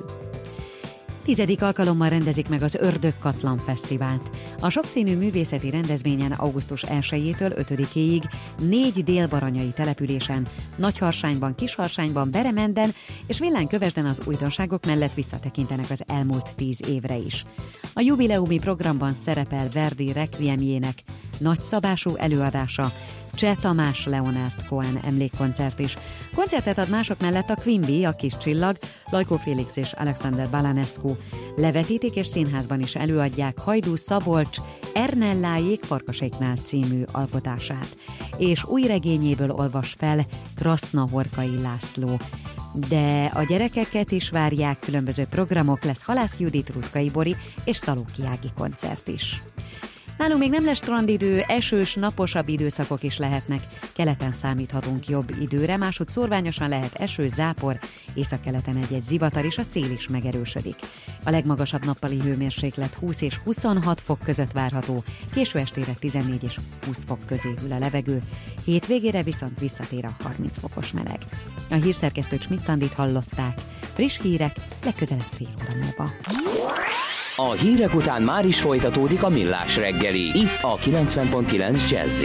[1.24, 4.30] Tizedik alkalommal rendezik meg az Ördög Katlan Fesztivált.
[4.60, 8.22] A sokszínű művészeti rendezvényen augusztus 1-től 5-ig
[8.58, 12.94] négy délbaranyai településen, Nagyharsányban, Kisharsányban, Beremenden
[13.26, 17.44] és Villánykövesden az újdonságok mellett visszatekintenek az elmúlt tíz évre is.
[17.94, 21.02] A jubileumi programban szerepel Verdi Requiemjének
[21.40, 22.92] nagyszabású előadása,
[23.34, 25.96] Cseh Tamás Leonard Cohen emlékkoncert is.
[26.34, 28.76] Koncertet ad mások mellett a Quimby, a Kis Csillag,
[29.10, 31.16] Lajkó Félix és Alexander Balanescu.
[31.56, 34.58] Levetítik és színházban is előadják Hajdú Szabolcs
[34.94, 37.96] Ernellájék Farkaséknál című alkotását,
[38.36, 40.26] és új regényéből olvas fel
[40.56, 42.20] Kraszna Horkai László.
[42.88, 48.48] De a gyerekeket is várják különböző programok, lesz Halász Judit, Rutkai Bori és Szalóki Ági
[48.56, 49.42] koncert is.
[50.20, 53.62] Nálunk még nem lesz strandidő, esős, naposabb időszakok is lehetnek.
[53.94, 57.78] Keleten számíthatunk jobb időre, máshogy szorványosan lehet eső, zápor,
[58.14, 60.74] északkeleten egy-egy zivatar, és a szél is megerősödik.
[61.24, 67.04] A legmagasabb nappali hőmérséklet 20 és 26 fok között várható, késő estére 14 és 20
[67.04, 68.22] fok közé hűl a levegő,
[68.64, 71.18] hétvégére viszont visszatér a 30 fokos meleg.
[71.70, 73.60] A hírszerkesztő Csmittandit hallották.
[73.94, 76.10] Friss hírek legközelebb fél óra múlva.
[77.48, 80.38] A hírek után már is folytatódik a millás reggeli.
[80.38, 82.24] Itt a 90.9 jazz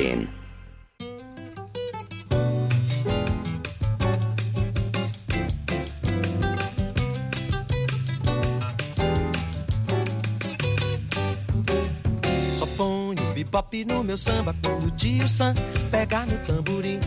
[12.58, 15.54] Só ponho bebop no meu samba quando o tio Sam
[15.90, 17.00] pegar no tamborim.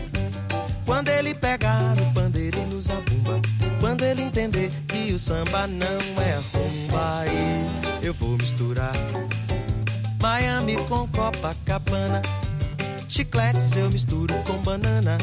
[0.85, 3.39] Quando ele pegar no pandeiro e no zabumba.
[3.79, 4.69] Quando ele entender
[5.09, 7.25] que o samba não é rumba.
[7.99, 8.93] E eu vou misturar
[10.21, 12.21] Miami com Copacabana.
[13.07, 15.17] Chicletes eu misturo com banana.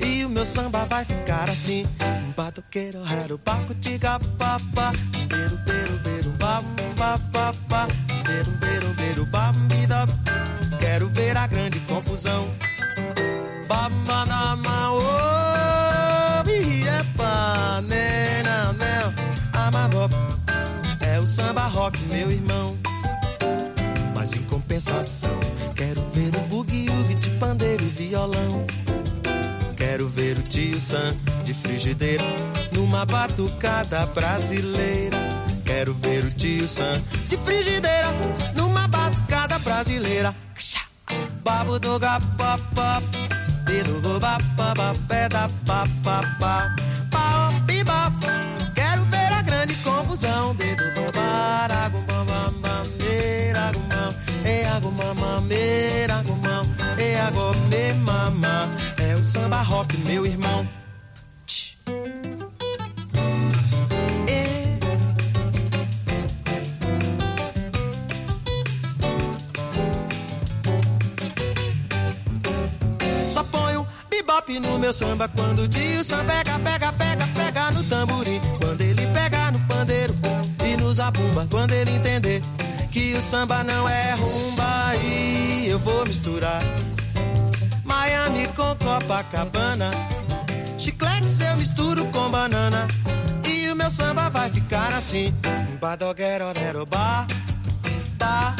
[0.00, 1.86] E o meu samba vai ficar assim.
[2.34, 4.92] Batoqueiro, raro, baco, tiga, papá.
[5.28, 6.64] Beiro, beiro, beiro, bam,
[6.96, 7.88] papá.
[8.24, 10.06] Beiro, beiro, beiro, bam, bida.
[10.80, 12.48] Quero ver a grande confusão.
[13.68, 14.92] Babanama,
[19.86, 20.14] amadop
[21.22, 22.76] o samba rock, meu irmão.
[24.14, 25.38] Mas em compensação,
[25.74, 28.66] quero ver o bugue-ugue de pandeiro e violão.
[29.76, 32.24] Quero ver o tio Sam de frigideira
[32.72, 35.16] numa batucada brasileira.
[35.64, 38.08] Quero ver o tio Sam de frigideira
[38.54, 40.34] numa batucada brasileira.
[41.42, 43.00] Babo do gapapá,
[43.64, 46.74] dedo go bapapá, pé da papapá,
[50.16, 50.96] confusão, dedo
[58.98, 60.66] É o samba rock, meu irmão.
[73.28, 77.84] Só ponho bebop no meu samba quando o tio Sam pega, pega, pega, pega no
[77.84, 78.40] tamborim.
[78.60, 79.35] Quando ele pega no
[79.76, 80.14] pandeiro
[80.64, 81.46] e nos abumba.
[81.50, 82.42] Quando ele entender
[82.90, 86.62] que o samba não é rumba e eu vou misturar
[87.84, 89.90] Miami com Copacabana.
[90.78, 92.86] Chiclete eu misturo com banana.
[93.44, 95.34] E o meu samba vai ficar assim.
[95.80, 96.46] Badoguero,
[96.86, 97.26] ba,
[98.18, 98.54] ba,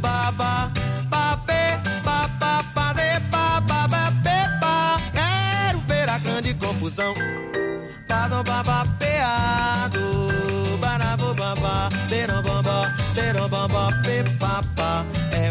[0.00, 0.70] ba, ba,
[1.08, 4.96] ba, be, ba, ba, ba, de, ba, ba, ba, be, ba.
[5.12, 7.14] Quero ver a grande confusão.
[8.08, 8.97] Bado, ba, ba,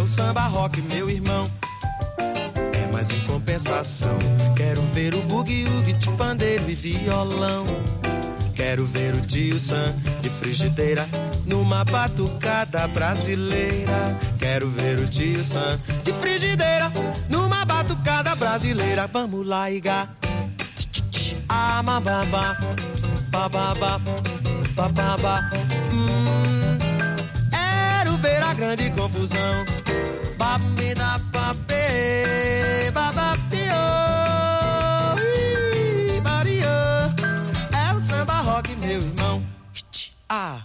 [0.07, 1.45] samba rock, meu irmão
[2.97, 4.17] mas em compensação
[4.55, 7.63] quero ver o bugue-ugue de pandeiro e violão.
[8.55, 11.07] Quero ver o tio Sam de frigideira
[11.45, 14.17] numa batucada brasileira.
[14.39, 16.91] Quero ver o tio Sam de frigideira
[17.29, 19.05] numa batucada brasileira.
[19.05, 20.09] Vamos lá, Iga.
[21.47, 22.57] Ah, bababa,
[23.29, 24.01] bababa,
[24.73, 25.51] bababa.
[25.93, 26.79] Hum,
[27.51, 29.76] quero ver a grande confusão.
[40.29, 40.59] Ah.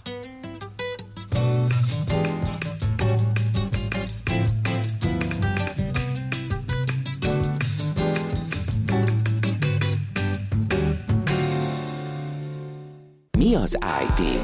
[13.37, 14.39] Mi az IT?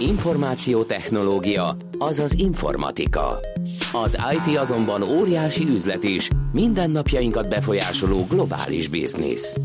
[0.00, 3.38] Információtechnológia, azaz informatika.
[3.92, 9.56] Az IT azonban óriási üzlet is, mindennapjainkat befolyásoló globális biznisz.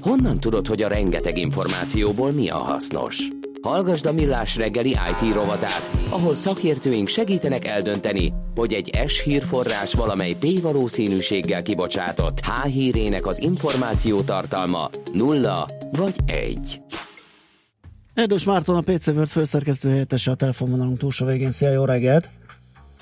[0.00, 3.28] Honnan tudod, hogy a rengeteg információból mi a hasznos?
[3.62, 10.36] Hallgasd a Millás reggeli IT rovatát, ahol szakértőink segítenek eldönteni, hogy egy S hírforrás valamely
[10.40, 16.80] P valószínűséggel kibocsátott H hírének az információ tartalma nulla vagy egy.
[18.14, 21.50] Erdős Márton, a PC World főszerkesztő helyettese a telefonvonalunk túlsó végén.
[21.50, 22.37] Szia, jó reggelt!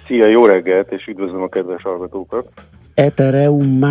[0.06, 2.48] Szia, jó reggelt, és üdvözlöm a kedves hallgatókat!
[2.94, 3.84] Ethereum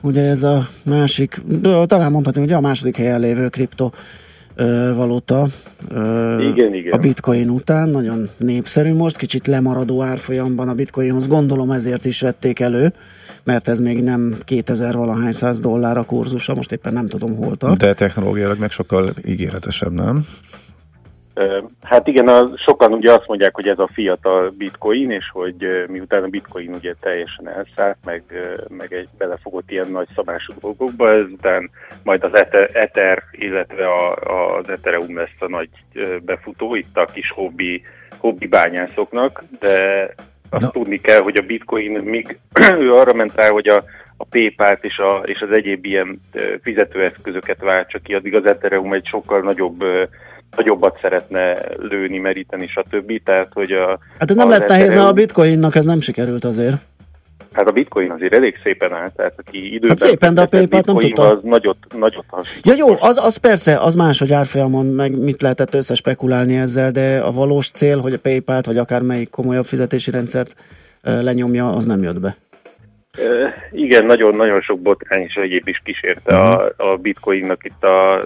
[0.00, 1.42] ugye ez a másik,
[1.86, 3.90] talán mondhatni, hogy a második helyen lévő kripto
[4.94, 5.46] valuta.
[6.38, 6.92] Igen, igen.
[6.92, 12.60] A bitcoin után nagyon népszerű most, kicsit lemaradó árfolyamban a bitcoinhoz, gondolom ezért is vették
[12.60, 12.92] elő,
[13.44, 17.56] mert ez még nem 2000 valahány száz dollár a kurzusa, most éppen nem tudom hol
[17.56, 17.78] tart.
[17.78, 20.26] De technológiailag meg sokkal ígéretesebb, nem?
[21.82, 26.22] Hát igen, a, sokan ugye azt mondják, hogy ez a fiatal bitcoin, és hogy miután
[26.22, 28.22] a bitcoin ugye teljesen elszállt, meg,
[28.68, 31.70] meg egy belefogott ilyen nagy szabású dolgokba, ezután
[32.02, 34.14] majd az Ether, Ether illetve a,
[34.56, 35.68] az Ethereum lesz a nagy
[36.24, 37.82] befutó itt a kis hobbi,
[38.18, 40.08] hobbi bányászoknak, de
[40.50, 40.70] azt no.
[40.70, 42.38] tudni kell, hogy a bitcoin még
[42.80, 43.84] ő arra ment rá, hogy a,
[44.16, 46.20] a PayPal-t és, a, és az egyéb ilyen
[46.62, 49.84] fizetőeszközöket váltsa ki, addig az Ethereum egy sokkal nagyobb
[50.56, 53.22] nagyobbat szeretne lőni, meríteni, stb.
[53.24, 56.76] Tehát, hogy a, hát ez nem lesz nehéz, mert a bitcoinnak ez nem sikerült azért.
[57.52, 59.88] Hát a bitcoin azért elég szépen áll, tehát aki időben...
[59.88, 61.28] Hát szépen, de a paypal nem tudta.
[61.28, 62.66] Az nagyot, nagyot hasonlít.
[62.66, 67.18] Ja jó, az, az persze, az más, hogy árfolyamon meg mit lehetett összespekulálni ezzel, de
[67.18, 70.56] a valós cél, hogy a PayPal-t vagy akár melyik komolyabb fizetési rendszert
[71.02, 72.36] lenyomja, az nem jött be.
[73.72, 78.24] Igen, nagyon-nagyon sok botrány és egyéb is kísérte a, a bitcoinnak itt a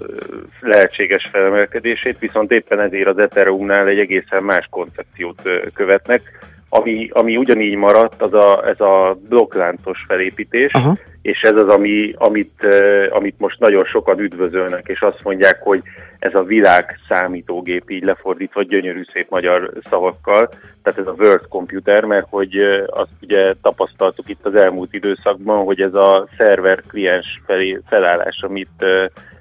[0.61, 5.43] lehetséges felemelkedését, viszont éppen ezért az Ethereumnál egy egészen más koncepciót
[5.75, 10.97] követnek, ami, ami ugyanígy maradt, az a, ez a blokkláncos felépítés, Aha.
[11.23, 12.67] és ez az, ami, amit,
[13.11, 15.83] amit most nagyon sokan üdvözölnek, és azt mondják, hogy
[16.19, 20.49] ez a világ számítógép így lefordítva gyönyörű szép magyar szavakkal,
[20.83, 22.57] tehát ez a World Computer, mert hogy
[22.87, 28.85] azt ugye tapasztaltuk itt az elmúlt időszakban, hogy ez a szerver kliens felé, felállás, amit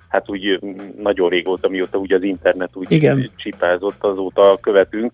[0.09, 0.59] hát úgy
[0.97, 3.31] nagyon régóta, mióta ugye az internet úgy Igen.
[3.35, 5.13] csipázott, azóta követünk,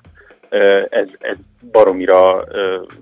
[0.89, 1.35] ez, ez
[1.71, 2.45] baromira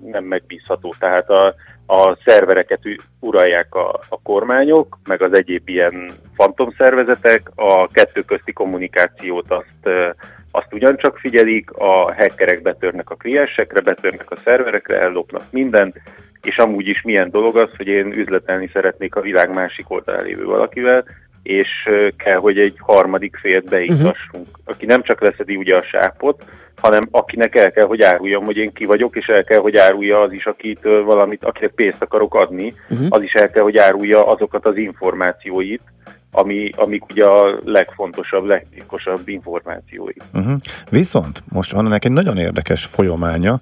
[0.04, 0.94] nem megbízható.
[0.98, 1.54] Tehát a,
[1.86, 2.80] a szervereket
[3.20, 10.12] uralják a, a kormányok, meg az egyéb ilyen fantomszervezetek, a kettő közti kommunikációt azt,
[10.50, 16.00] azt ugyancsak figyelik, a hackerek betörnek a kliensekre, betörnek a szerverekre, ellopnak mindent,
[16.42, 20.44] és amúgy is milyen dolog az, hogy én üzletelni szeretnék a világ másik oldalán lévő
[20.44, 21.04] valakivel,
[21.44, 21.68] és
[22.16, 24.46] kell, hogy egy harmadik félt beiktassunk, uh-huh.
[24.64, 26.44] aki nem csak leszedi ugye a sápot,
[26.76, 30.20] hanem akinek el kell, hogy áruljam, hogy én ki vagyok, és el kell, hogy árulja
[30.20, 33.06] az is, akit valamit, akinek pénzt akarok adni, uh-huh.
[33.10, 35.82] az is el kell, hogy árulja azokat az információit,
[36.30, 40.14] ami, amik ugye a legfontosabb, legtitkosabb információi.
[40.32, 40.54] Uh-huh.
[40.90, 43.60] Viszont most van ennek egy nagyon érdekes folyamánya,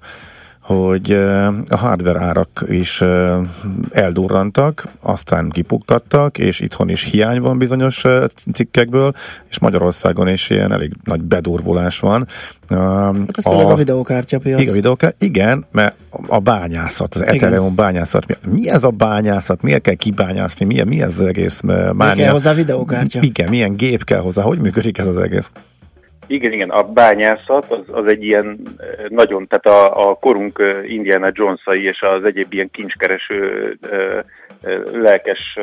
[0.63, 1.11] hogy
[1.69, 3.03] a hardware árak is
[3.91, 8.03] eldurrantak, aztán kipuktattak, és itthon is hiány van bizonyos
[8.53, 9.13] cikkekből,
[9.49, 12.27] és Magyarországon is ilyen elég nagy bedurvulás van.
[12.69, 14.59] Hát ez a, a videókártya piac.
[14.59, 15.95] Igen, a videókártya, igen, mert
[16.27, 21.01] a bányászat, az Ethereum bányászat, mi, mi ez a bányászat, miért kell kibányászni, mi, mi
[21.01, 22.13] ez az egész mánia?
[22.13, 23.21] Mi kell hozzá videókártya?
[23.21, 25.49] Igen, milyen gép kell hozzá, hogy működik ez az egész?
[26.33, 30.91] Igen, igen, a bányászat az, az egy ilyen eh, nagyon, tehát a, a korunk eh,
[30.91, 34.19] Indiana Jonesai és az egyéb ilyen kincskereső eh,
[34.91, 35.57] lelkes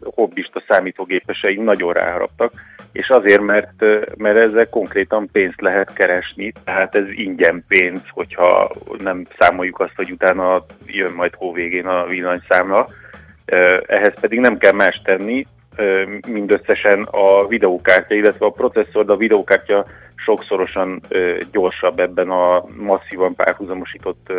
[0.00, 2.52] hobbista számítógépesei nagyon ráharaptak,
[2.92, 3.84] és azért, mert,
[4.16, 10.10] mert ezzel konkrétan pénzt lehet keresni, tehát ez ingyen pénz, hogyha nem számoljuk azt, hogy
[10.10, 12.88] utána jön majd hóvégén a villanyszámla,
[13.86, 15.46] ehhez pedig nem kell más tenni,
[16.28, 21.00] mindösszesen a videókártya, illetve a processzor, de a videókártya sokszorosan
[21.52, 24.32] gyorsabb ebben a masszívan párhuzamosított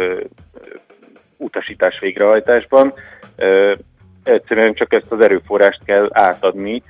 [1.37, 2.93] utasítás végrehajtásban.
[4.23, 6.83] Egyszerűen csak ezt az erőforrást kell átadni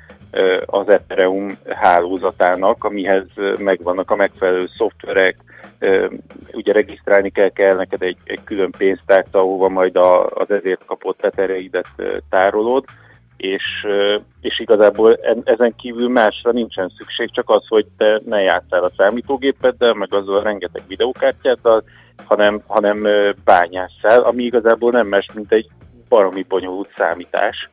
[0.66, 3.26] az Ethereum hálózatának, amihez
[3.58, 5.36] megvannak a megfelelő szoftverek,
[6.52, 9.96] ugye regisztrálni kell, kell neked egy, egy külön pénztárca, ahova majd
[10.30, 11.88] az ezért kapott etereidet
[12.30, 12.86] tárolod,
[13.42, 13.64] és,
[14.42, 19.94] és igazából ezen kívül másra nincsen szükség, csak az, hogy te ne játszál a számítógépeddel,
[19.94, 21.84] meg azzal rengeteg videókártyáddal,
[22.26, 23.08] hanem, hanem
[23.44, 25.70] bányásszál, ami igazából nem más, mint egy
[26.10, 27.70] baromi bonyolult számítás,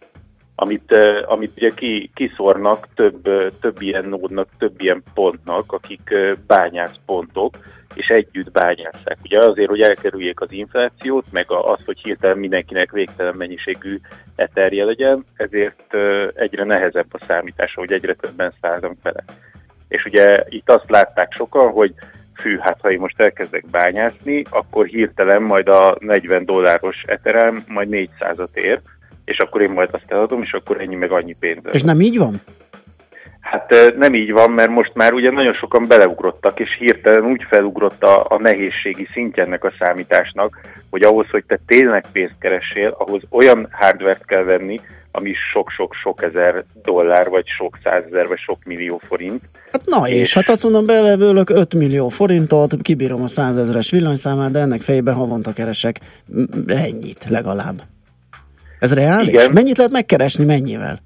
[0.61, 0.95] amit,
[1.27, 3.23] amit ugye ki, kiszornak több,
[3.61, 6.15] több ilyen nódnak, több ilyen pontnak, akik
[6.47, 7.59] bányászpontok,
[7.95, 9.19] és együtt bányásszák.
[9.25, 13.97] Ugye azért, hogy elkerüljék az inflációt, meg az, hogy hirtelen mindenkinek végtelen mennyiségű
[14.37, 15.95] eterje legyen, ezért
[16.35, 19.25] egyre nehezebb a számítása, hogy egyre többen száznak bele.
[19.89, 21.95] És ugye itt azt látták sokan, hogy
[22.35, 27.89] fű, hát ha én most elkezdek bányászni, akkor hirtelen majd a 40 dolláros eterem majd
[27.91, 28.81] 400-at ér,
[29.29, 31.61] és akkor én majd azt eladom, és akkor ennyi meg annyi pénz.
[31.73, 32.41] És nem így van?
[33.41, 38.03] Hát nem így van, mert most már ugye nagyon sokan beleugrottak, és hirtelen úgy felugrott
[38.03, 40.61] a, a nehézségi szintje ennek a számításnak,
[40.91, 44.81] hogy ahhoz, hogy te tényleg pénzt keressél, ahhoz olyan hardvert kell venni,
[45.13, 49.43] ami sok-sok-sok ezer dollár, vagy sok százezer, vagy sok millió forint.
[49.73, 54.51] Hát na és, és hát azt mondom, belevőlök 5 millió forintot, kibírom a százezres villanyszámát,
[54.51, 56.01] de ennek fejében havonta keresek
[56.67, 57.83] ennyit legalább.
[58.79, 59.29] Ez reális?
[59.29, 59.53] Igen.
[59.53, 60.99] Mennyit lehet megkeresni, mennyivel?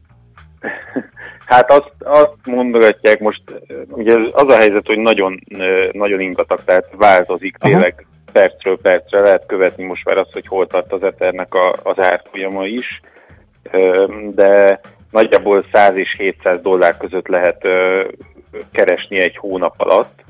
[1.47, 3.43] Hát azt, azt mondogatják most,
[3.89, 5.41] ugye az a helyzet, hogy nagyon,
[5.93, 7.73] nagyon ingatak, tehát változik Aha.
[7.73, 11.99] tényleg percről percre, lehet követni most már azt, hogy hol tart az Ethernek a, az
[11.99, 13.01] árfolyama is,
[14.31, 17.69] de nagyjából 100 és 700 dollár között lehet
[18.73, 20.25] keresni egy hónap alatt,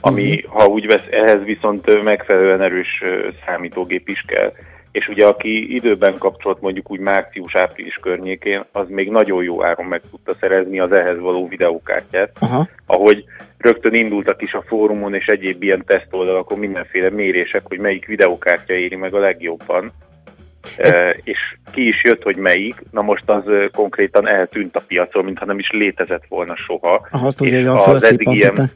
[0.00, 0.60] ami, uh-huh.
[0.60, 3.02] ha úgy vesz, ehhez viszont megfelelően erős
[3.46, 4.52] számítógép is kell
[4.92, 10.00] és ugye aki időben kapcsolt mondjuk úgy március-április környékén, az még nagyon jó áron meg
[10.10, 12.68] tudta szerezni az ehhez való videókártyát, Aha.
[12.86, 13.24] ahogy
[13.58, 18.96] rögtön indultak is a fórumon és egyéb ilyen tesztoldalakon mindenféle mérések, hogy melyik videókártya éri
[18.96, 19.92] meg a legjobban.
[20.76, 20.88] Ez...
[20.88, 21.38] E, és
[21.72, 25.70] ki is jött, hogy melyik, na most az konkrétan eltűnt a piacon, mintha nem is
[25.70, 27.06] létezett volna soha.
[27.10, 28.70] Aha, azt és az eddig ilyen,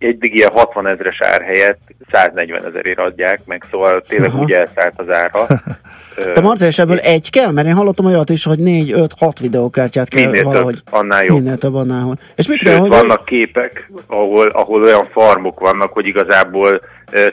[0.00, 1.80] egy ilyen 60 ezres ár helyett
[2.12, 4.42] 140 ezerért adják, meg szóval tényleg Aha.
[4.42, 5.46] úgy elszállt az ára.
[6.34, 7.50] Te Marci, és ebből egy kell?
[7.50, 10.74] Mert én hallottam olyat is, hogy 4, 5, 6 videókártyát kell minél valahogy.
[10.74, 11.36] Több, annál jobb.
[11.42, 12.18] Minél több, annál jobb.
[12.36, 12.88] És mit Sőt, kell, hogy...
[12.88, 16.80] vannak képek, ahol, ahol olyan farmok vannak, hogy igazából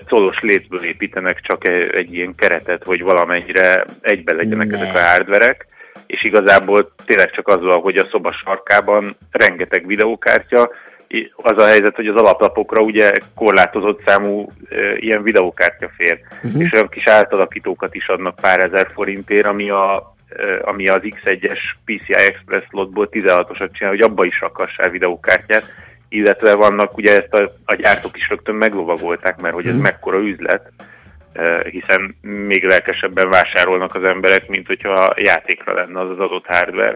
[0.08, 4.76] colos létből építenek csak egy, egy ilyen keretet, hogy valamennyire egybe legyenek ne.
[4.78, 5.68] ezek a hardverek,
[6.08, 10.70] és igazából tényleg csak azzal, hogy a szoba sarkában rengeteg videókártya,
[11.36, 14.48] az a helyzet, hogy az alaplapokra ugye korlátozott számú
[14.96, 16.62] ilyen videókártya fér, uh-huh.
[16.62, 20.16] és olyan kis átalakítókat is adnak pár ezer forintért, ami, a,
[20.62, 25.64] ami az X1-es PCI Express slotból 16-osat csinál, hogy abba is rakassál videókártyát,
[26.10, 29.84] illetve vannak, ugye ezt a, a gyártók is rögtön meglovagolták, mert hogy ez uh-huh.
[29.84, 30.72] mekkora üzlet,
[31.70, 36.96] hiszen még lelkesebben vásárolnak az emberek, mint hogyha játékra lenne az az adott hardware,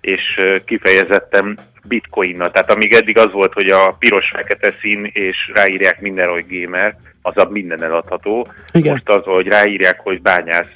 [0.00, 1.58] és kifejezetten
[1.88, 2.50] bitcoinnal.
[2.50, 7.36] Tehát amíg eddig az volt, hogy a piros-fekete szín, és ráírják minden, hogy gamer, az
[7.36, 8.46] a minden eladható.
[8.72, 8.92] Igen.
[8.92, 10.72] Most az, hogy ráírják, hogy bányász,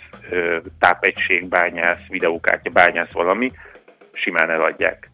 [0.79, 3.51] tápegység, bányász, videókártya, bányász valami,
[4.13, 5.12] simán eladják.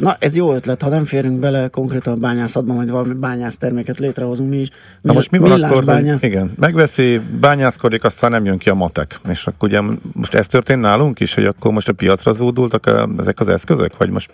[0.00, 3.98] Na, ez jó ötlet, ha nem férünk bele konkrétan a bányászatban, majd valami bányász terméket
[3.98, 4.68] létrehozunk mi is.
[4.70, 6.22] Mi Na most mi van akkor, bányász?
[6.22, 9.18] Igen, megveszi, bányászkodik, aztán nem jön ki a matek.
[9.28, 9.80] És akkor ugye
[10.12, 13.96] most ez történt nálunk is, hogy akkor most a piacra zúdultak a, ezek az eszközök,
[13.96, 14.30] vagy most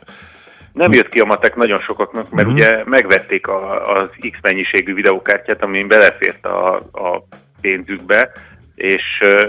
[0.72, 2.62] nem jött ki a matek nagyon sokaknak, mert uh-huh.
[2.62, 7.24] ugye megvették a, az X mennyiségű videókártyát, amin belefért a, a
[7.60, 8.30] pénzükbe,
[8.78, 9.02] és,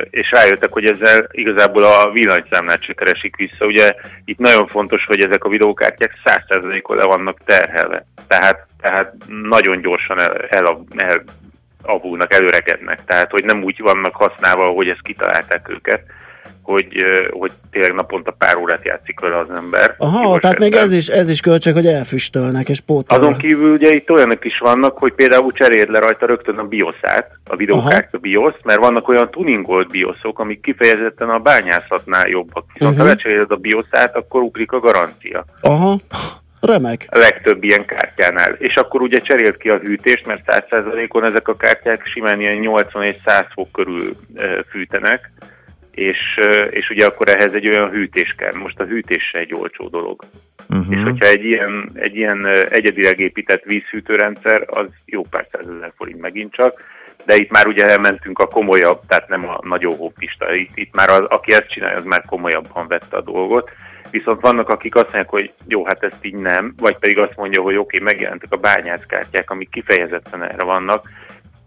[0.09, 3.65] és rájöttek, hogy ezzel igazából a villanyszámlát se keresik vissza.
[3.65, 3.93] Ugye
[4.25, 8.05] itt nagyon fontos, hogy ezek a videókártyák 100%-on le vannak terhelve.
[8.27, 9.13] Tehát, tehát
[9.43, 11.23] nagyon gyorsan el, el, el
[11.81, 13.05] avulnak, előregednek.
[13.05, 16.01] Tehát, hogy nem úgy vannak használva, hogy ezt kitalálták őket,
[16.69, 19.95] hogy, hogy tényleg naponta pár órát játszik vele az ember.
[19.97, 23.27] Aha, tehát még ez is, ez is költség, hogy elfüstölnek és pótolnak.
[23.27, 27.31] Azon kívül ugye itt olyanok is vannak, hogy például cseréld le rajta rögtön a BIOS-át,
[27.45, 32.65] a videókártya BIOS, mert vannak olyan tuningolt BIOSok, amik kifejezetten a bányászatnál jobbak.
[32.73, 33.07] Viszont uh-huh.
[33.07, 35.45] ha lecseréled a BIOS-át, akkor ugrik a garancia.
[35.61, 35.99] Aha.
[36.61, 37.07] Remek.
[37.09, 38.53] A legtöbb ilyen kártyánál.
[38.57, 43.03] És akkor ugye cserélt ki a hűtést, mert 100%-on ezek a kártyák simán ilyen 80
[43.03, 44.11] és 100 fok körül
[44.69, 45.31] fűtenek
[45.99, 46.39] és,
[46.69, 48.53] és ugye akkor ehhez egy olyan hűtés kell.
[48.53, 50.23] Most a hűtés se egy olcsó dolog.
[50.69, 50.97] Uh-huh.
[50.97, 56.53] És hogyha egy ilyen, egy ilyen egyedileg épített vízhűtőrendszer, az jó pár százezer forint megint
[56.53, 56.83] csak,
[57.25, 60.53] de itt már ugye elmentünk a komolyabb, tehát nem a nagyon hoppista.
[60.53, 63.69] Itt, itt már az, aki ezt csinálja, az már komolyabban vette a dolgot.
[64.11, 67.61] Viszont vannak, akik azt mondják, hogy jó, hát ezt így nem, vagy pedig azt mondja,
[67.61, 71.09] hogy oké, okay, megjelentek a bányászkártyák, amik kifejezetten erre vannak,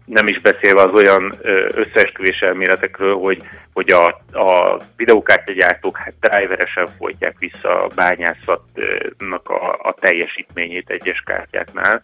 [0.05, 1.37] nem is beszélve az olyan
[1.67, 3.43] összeesküvés elméletekről, hogy,
[3.73, 12.01] hogy a, a videókártyagyártók hát driveresen folytják vissza a bányászatnak a, a teljesítményét egyes kártyáknál,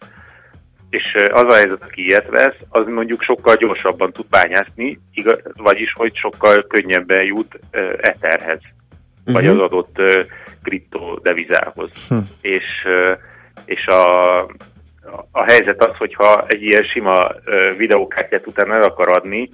[0.90, 5.92] és az a helyzet, aki ilyet vesz, az mondjuk sokkal gyorsabban tud bányászni, igaz, vagyis
[5.92, 7.58] hogy sokkal könnyebben jut
[8.00, 8.60] Etherhez.
[8.60, 9.34] uh-huh.
[9.34, 10.00] vagy az adott
[10.62, 11.90] kriptodevizához.
[12.10, 12.26] Uh-huh.
[12.40, 13.18] És, uh,
[13.64, 14.40] és a,
[15.30, 17.30] a helyzet az, hogyha egy ilyen sima
[17.76, 19.50] videókártyát utána el akar adni,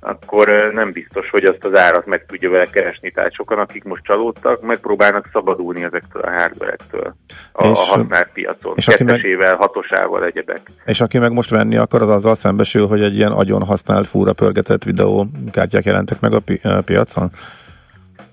[0.00, 3.10] akkor nem biztos, hogy azt az árat meg tudja vele keresni.
[3.10, 7.14] Tehát sokan, akik most csalódtak, megpróbálnak szabadulni ezektől a hardware-ektől
[7.52, 8.72] a, a használt piacon.
[8.76, 10.60] És Kettesével, meg, hatosával, egyebek.
[10.84, 14.32] És aki meg most venni akar, az azzal szembesül, hogy egy ilyen agyon használt, fúra
[14.32, 17.30] pörgetett videókártyák jelentek meg a, pi- a piacon?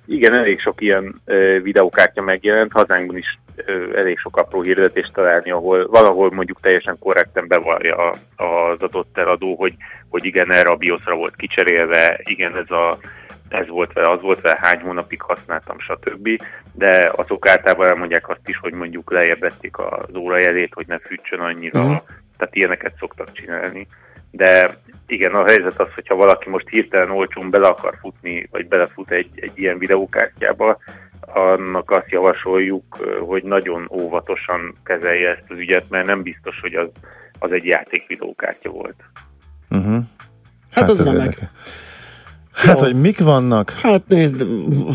[0.05, 1.21] Igen, elég sok ilyen
[1.61, 3.39] videókártya megjelent, hazánkban is
[3.95, 9.73] elég sok apró hirdetést találni, ahol valahol mondjuk teljesen korrekten bevallja az adott eladó, hogy,
[10.09, 12.97] hogy igen, erre a BIOS-ra volt kicserélve, igen, ez a
[13.49, 16.29] ez volt vele, az volt vele, hány hónapig használtam, stb.
[16.73, 21.79] De azok általában elmondják azt is, hogy mondjuk lejjebb az órajelét, hogy ne fűtsön annyira,
[21.79, 22.01] uh-huh.
[22.37, 23.87] tehát ilyeneket szoktak csinálni.
[24.36, 24.77] De
[25.07, 29.29] igen, a helyzet az, hogyha valaki most hirtelen olcsón bele akar futni, vagy belefut egy,
[29.36, 30.77] egy ilyen videókártyába,
[31.21, 36.88] annak azt javasoljuk, hogy nagyon óvatosan kezelje ezt az ügyet, mert nem biztos, hogy az,
[37.39, 39.03] az egy játék videókártya volt.
[39.69, 39.93] Uh-huh.
[39.93, 40.03] Hát,
[40.71, 41.21] hát az remek.
[41.21, 41.49] Érdekes.
[42.55, 43.71] Hát, hogy mik vannak?
[43.71, 44.45] Hát nézd,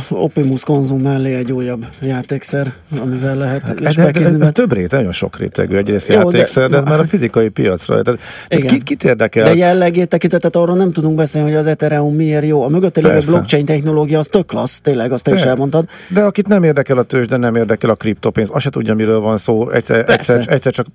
[0.08, 5.12] Optimus konzum mellé egy újabb játékszer, amivel lehet hát, ez, ez, ez, több réteg, nagyon
[5.12, 8.02] sok rétegű egyrészt Jó, játékszer, de, de ez már a fizikai piacra.
[8.02, 8.66] Tehát, igen.
[8.66, 9.44] Kit, kit érdekel?
[9.44, 12.62] De jellegét tekintetet arról nem tudunk beszélni, hogy az Ethereum miért jó.
[12.62, 15.88] A mögötte lévő blockchain technológia az tök klassz, tényleg, azt te is elmondtad.
[16.08, 19.20] De akit nem érdekel a tőzs, de nem érdekel a kriptopénz, azt se tudja, miről
[19.20, 19.70] van szó.
[19.70, 20.86] Egyszer, egyszer, egyszer csak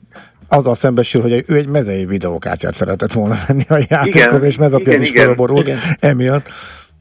[0.47, 5.11] azzal szembesül, hogy ő egy mezei videókártyát szeretett volna venni a játékhoz, és mezapiac is
[5.11, 6.49] felborult emiatt.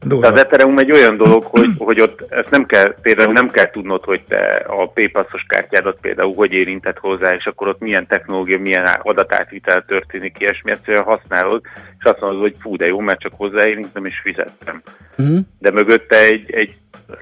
[0.04, 3.70] De az Ethereum egy olyan dolog, hogy, hogy ott ezt nem kell, például nem kell
[3.70, 8.58] tudnod, hogy te a PayPass-os kártyádat például hogy érintett hozzá, és akkor ott milyen technológia,
[8.58, 11.62] milyen adatátvitel történik, ilyesmi, egyszerűen használod,
[11.98, 14.82] és azt mondod, hogy fú, de jó, mert csak hozzáérintem és fizettem.
[15.18, 15.38] Uh-huh.
[15.58, 16.74] De mögötte egy, egy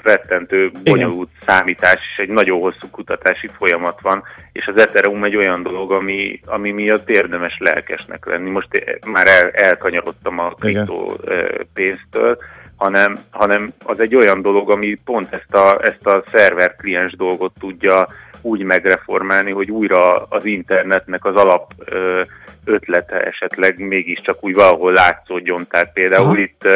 [0.02, 1.44] rettentő, bonyolult Igen.
[1.46, 6.40] számítás és egy nagyon hosszú kutatási folyamat van, és az Ethereum egy olyan dolog, ami,
[6.44, 8.50] ami miatt érdemes lelkesnek lenni.
[8.50, 8.68] Most
[9.06, 11.20] már el, elkanyarodtam a kriptó
[11.74, 12.38] pénztől,
[12.76, 17.52] hanem, hanem az egy olyan dolog, ami pont ezt a, ezt a szerver kliens dolgot
[17.60, 18.06] tudja
[18.40, 21.72] úgy megreformálni, hogy újra az internetnek az alap
[22.64, 25.66] ötlete esetleg mégiscsak úgy valahol látszódjon.
[25.70, 26.38] Tehát például Aha.
[26.38, 26.68] itt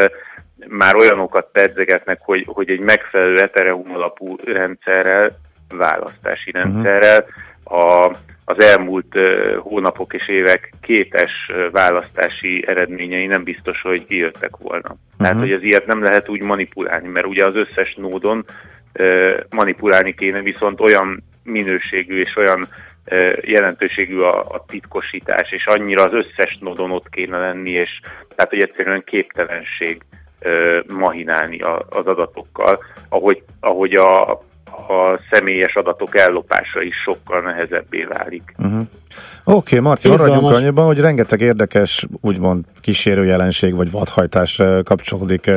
[0.69, 5.31] már olyanokat pedzegetnek, hogy, hogy egy megfelelő Ethereum alapú rendszerrel,
[5.69, 6.73] választási uh-huh.
[6.73, 7.25] rendszerrel
[7.65, 14.57] a, az elmúlt uh, hónapok és évek kétes uh, választási eredményei nem biztos, hogy kijöttek
[14.57, 14.89] volna.
[14.89, 14.99] Uh-huh.
[15.19, 18.45] Tehát, hogy az ilyet nem lehet úgy manipulálni, mert ugye az összes nódon
[18.99, 22.69] uh, manipulálni kéne, viszont olyan minőségű és olyan
[23.41, 27.91] jelentőségű a, a titkosítás, és annyira az összes nódon ott kéne lenni, és
[28.35, 30.03] tehát, hogy egyszerűen képtelenség
[30.99, 32.79] mahinálni az adatokkal,
[33.09, 34.31] ahogy, ahogy a,
[34.89, 38.55] a személyes adatok ellopása is sokkal nehezebbé válik.
[38.59, 38.81] Uh-huh.
[39.45, 45.51] Oké, okay, Marci, maradjunk annyiban, hogy rengeteg érdekes, úgymond kísérő jelenség vagy vadhajtás kapcsolódik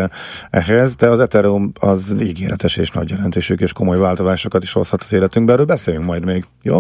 [0.50, 5.14] ehhez, de az Ethereum az ígéretes és nagy jelentőség és komoly változásokat is hozhat az
[5.14, 6.80] életünkbe, erről beszéljünk majd még, jó?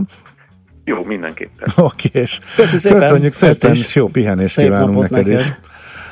[0.83, 1.67] Jó, mindenképpen.
[1.75, 5.53] Oké, okay, és köszönjük szépen, jó pihenést kívánunk neked, neked is.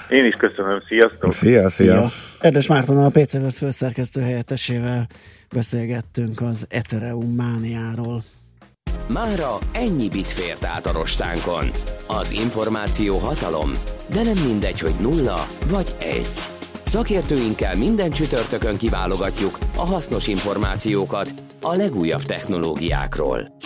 [0.10, 1.34] Én is köszönöm, sziasztok!
[1.34, 2.10] Szia, szia!
[2.39, 5.08] Erdes Márton a PC World főszerkesztő helyettesével
[5.53, 8.24] beszélgettünk az Ethereum mániáról.
[9.08, 11.72] Mára ennyi bit fért át a rostánkon.
[12.08, 13.72] Az információ hatalom,
[14.14, 16.30] de nem mindegy, hogy nulla vagy egy.
[16.84, 23.58] Szakértőinkkel minden csütörtökön kiválogatjuk a hasznos információkat a legújabb technológiákról.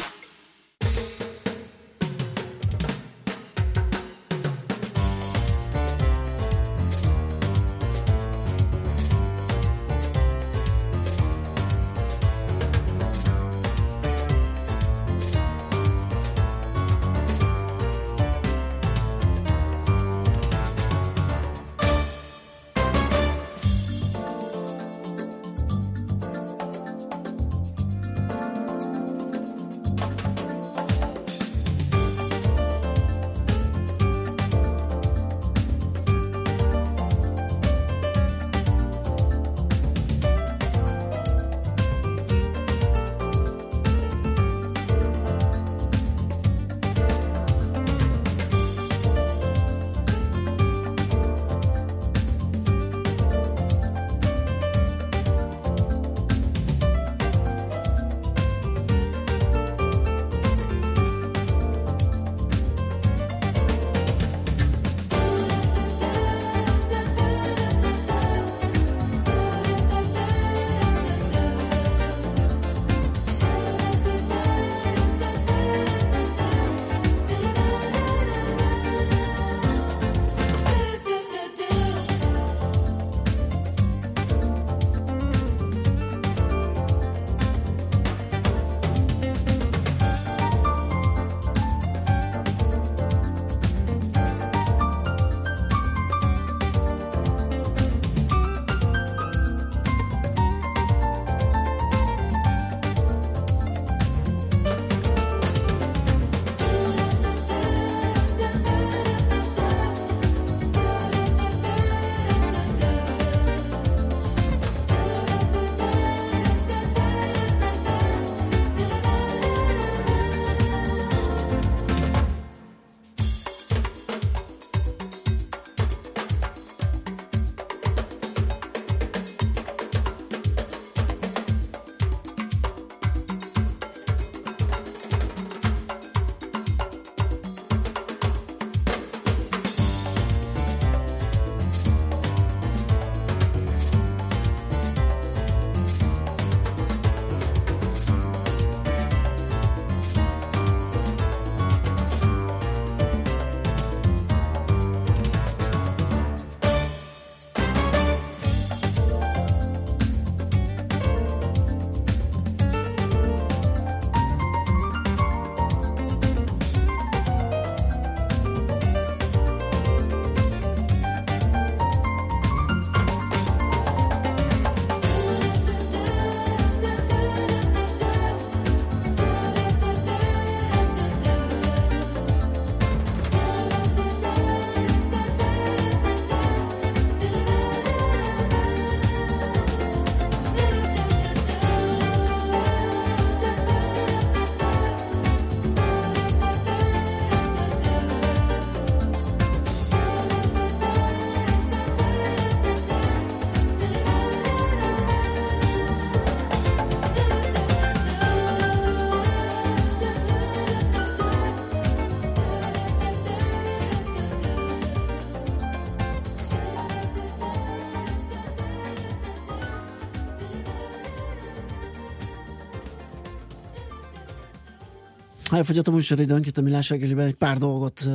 [225.54, 228.08] Elfogyott a műsoridőnk itt a Millás reggeliben, egy pár dolgot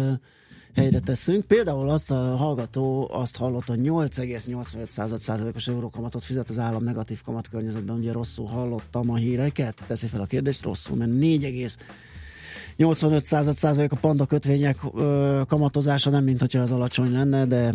[0.76, 1.44] helyre teszünk.
[1.44, 7.48] Például azt a hallgató azt hallotta, hogy 8,85 százalékos eurókamatot fizet az állam negatív kamat
[7.48, 7.96] környezetben.
[7.96, 14.26] Ugye rosszul hallottam a híreket, teszi fel a kérdést, rosszul, mert 4,85 százalék a panda
[14.26, 17.74] kötvények ö, kamatozása, nem mint hogyha az alacsony lenne, de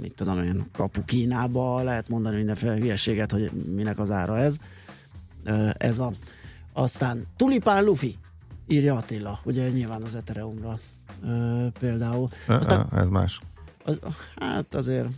[0.00, 4.56] mit tudom én, kapu Kínába lehet mondani mindenféle hülyeséget, hogy minek az ára ez.
[5.44, 6.12] Ö, ez a
[6.74, 8.18] aztán Tulipán Luffy,
[8.66, 10.78] írja Attila, ugye nyilván az Ethereumra
[11.22, 12.28] ö, például.
[12.46, 13.40] Aztán, ez más.
[13.84, 13.98] Az,
[14.36, 15.08] hát azért...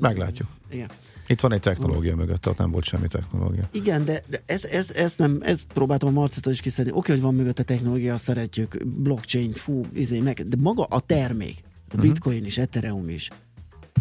[0.00, 0.48] Meglátjuk.
[0.70, 0.88] Igen.
[1.26, 3.68] Itt van egy technológia mögött, ott nem volt semmi technológia.
[3.72, 6.92] Igen, de, de ez, ez, ez nem, ez próbáltam a Marcitól is kiszedni.
[6.94, 11.96] Oké, hogy van mögötte technológia, szeretjük, blockchain, fú, izé, meg, de maga a termék, a
[11.96, 12.00] mhm.
[12.00, 12.48] bitcoin uh-huh.
[12.48, 13.30] is, Ethereum is,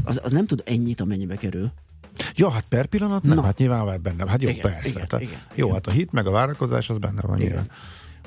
[0.03, 1.71] az, az nem tud ennyit, amennyibe kerül.
[2.35, 3.41] Ja, hát per pillanat nem, Na.
[3.41, 4.29] hát nyilván benne.
[4.29, 4.89] Hát jó, igen, persze.
[4.89, 5.73] Igen, tehát, igen, jó, igen.
[5.73, 7.35] hát a hit meg a várakozás az benne van.
[7.35, 7.47] Igen.
[7.47, 7.69] Nyilván.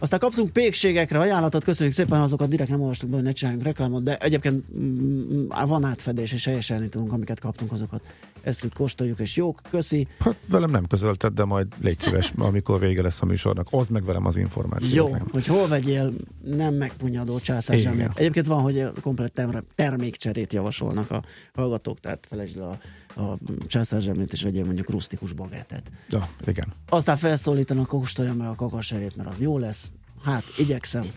[0.01, 4.03] Aztán kaptunk pékségekre ajánlatot, köszönjük szépen, azokat direkt nem olvastuk be, hogy ne csináljunk reklámot,
[4.03, 8.01] de egyébként mm, van átfedés, és helyesen tudunk, amiket kaptunk, azokat
[8.47, 10.09] ezt kóstoljuk, és jók, köszi.
[10.19, 14.05] Hát velem nem közölted, de majd légy szíves, amikor vége lesz a műsornak, oszd meg
[14.05, 14.93] velem az információt.
[14.93, 15.29] Jó, nem.
[15.33, 16.13] hogy hol vegyél
[16.45, 18.11] nem megpunyadó császárzsemlét.
[18.15, 19.41] Egyébként van, hogy komplett
[19.75, 21.23] termékcserét javasolnak a
[21.55, 22.79] hallgatók, tehát felejtsd a,
[23.23, 25.91] a császárzsemlét, és vegyél mondjuk rustikus bagettet.
[26.09, 26.73] Ja, igen.
[26.89, 29.91] Aztán felszólítanak, kóstolja meg a kakaserét, mert az jó lesz.
[30.25, 31.11] Hát, igyekszem.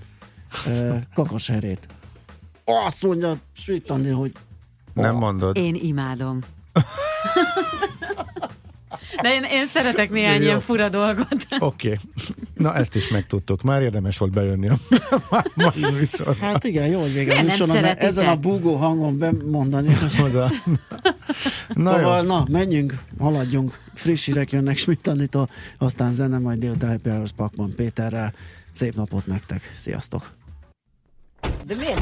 [1.14, 1.88] kakaserét.
[2.64, 4.32] Azt mondja Sült hogy
[4.94, 5.58] nem mondod.
[5.58, 6.40] Én imádom.
[9.22, 10.42] De én, én szeretek néhány Jó.
[10.42, 11.48] ilyen fura dolgot.
[11.60, 11.88] Oké.
[11.88, 11.98] Okay.
[12.54, 13.62] Na, ezt is megtudtuk.
[13.62, 14.78] Már érdemes volt bejönni a
[15.56, 16.46] mai műsorba.
[16.46, 19.94] Hát igen, jó, hogy vége a műsorban, ezen a búgó hangon bemondani.
[20.18, 20.32] Hogy...
[21.74, 22.28] Na szóval, jó.
[22.28, 23.80] na, menjünk, haladjunk.
[23.94, 25.10] Friss hírek jönnek schmidt
[25.78, 28.34] aztán zene, majd délután Happy Hours Pakman Péterrel.
[28.72, 29.74] Szép napot nektek.
[29.76, 30.32] Sziasztok!
[31.66, 32.02] De miért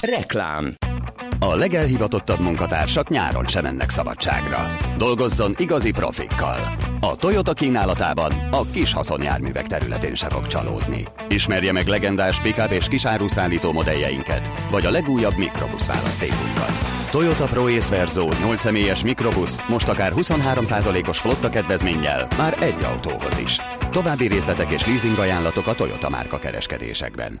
[0.00, 0.74] Reklám
[1.42, 4.66] a legelhivatottabb munkatársak nyáron sem mennek szabadságra.
[4.98, 6.76] Dolgozzon igazi profikkal.
[7.00, 11.06] A Toyota kínálatában a kis haszonjárművek területén se fog csalódni.
[11.28, 16.80] Ismerje meg legendás pick és kisáruszállító modelljeinket, vagy a legújabb mikrobusz választékunkat.
[17.10, 23.38] Toyota Pro Ace Verzo 8 személyes mikrobusz most akár 23%-os flotta kedvezménnyel már egy autóhoz
[23.38, 23.60] is.
[23.90, 27.40] További részletek és leasing ajánlatok a Toyota márka kereskedésekben.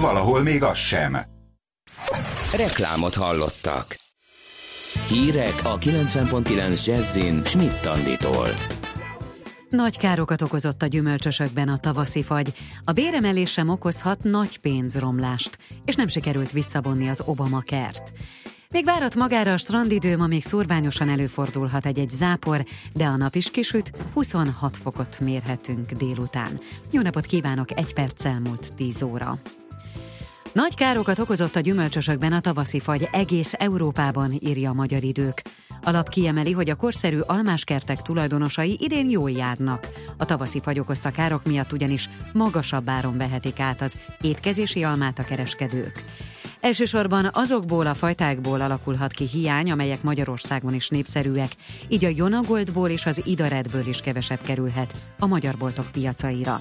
[0.00, 1.18] Valahol még az sem.
[2.56, 3.96] Reklámot hallottak.
[5.08, 8.48] Hírek a 90.9 Jazzin Schmidt Anditól.
[9.70, 12.52] Nagy károkat okozott a gyümölcsösökben a tavaszi fagy.
[12.84, 18.12] A béremelés sem okozhat nagy pénzromlást, és nem sikerült visszavonni az Obama kert.
[18.68, 23.50] Még várat magára a strandidő, ma még szorványosan előfordulhat egy-egy zápor, de a nap is
[23.50, 26.60] kisüt, 26 fokot mérhetünk délután.
[26.90, 29.38] Jó napot kívánok, egy perc elmúlt 10 óra.
[30.52, 35.42] Nagy károkat okozott a gyümölcsösökben a tavaszi fagy egész Európában, írja a Magyar Idők.
[35.82, 39.88] Alap kiemeli, hogy a korszerű almáskertek tulajdonosai idén jól járnak.
[40.16, 45.24] A tavaszi fagy okozta károk miatt ugyanis magasabb áron vehetik át az étkezési almát a
[45.24, 46.04] kereskedők.
[46.60, 51.56] Elsősorban azokból a fajtákból alakulhat ki hiány, amelyek Magyarországon is népszerűek,
[51.88, 56.60] így a Jonagoldból és az Idaredből is kevesebb kerülhet a magyar boltok piacaira.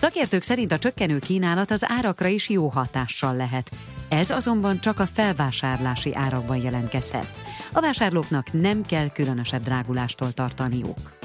[0.00, 3.70] Szakértők szerint a csökkenő kínálat az árakra is jó hatással lehet.
[4.08, 7.40] Ez azonban csak a felvásárlási árakban jelentkezhet.
[7.72, 11.18] A vásárlóknak nem kell különösebb drágulástól tartaniuk.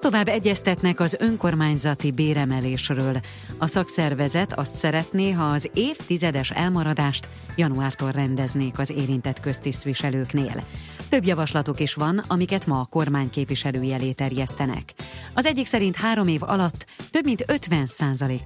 [0.00, 3.20] tovább egyeztetnek az önkormányzati béremelésről.
[3.58, 10.64] A szakszervezet azt szeretné, ha az évtizedes elmaradást januártól rendeznék az érintett köztisztviselőknél.
[11.10, 14.94] Több javaslatok is van, amiket ma a kormány képviselői elé terjesztenek.
[15.34, 17.86] Az egyik szerint három év alatt több mint 50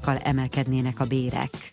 [0.02, 1.72] kal emelkednének a bérek.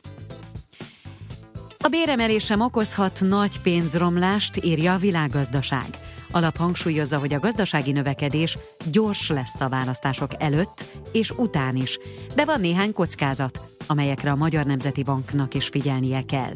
[1.80, 5.88] A béremelés sem okozhat nagy pénzromlást, írja a világgazdaság.
[6.32, 8.58] Alap hangsúlyozza, hogy a gazdasági növekedés
[8.92, 12.00] gyors lesz a választások előtt és után is,
[12.36, 16.54] de van néhány kockázat, amelyekre a Magyar Nemzeti Banknak is figyelnie kell.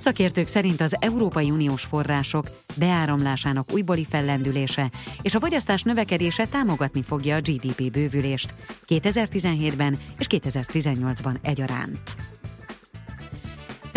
[0.00, 4.90] Szakértők szerint az Európai Uniós források beáramlásának újbóli fellendülése
[5.22, 8.54] és a fogyasztás növekedése támogatni fogja a GDP bővülést
[8.88, 12.16] 2017-ben és 2018-ban egyaránt.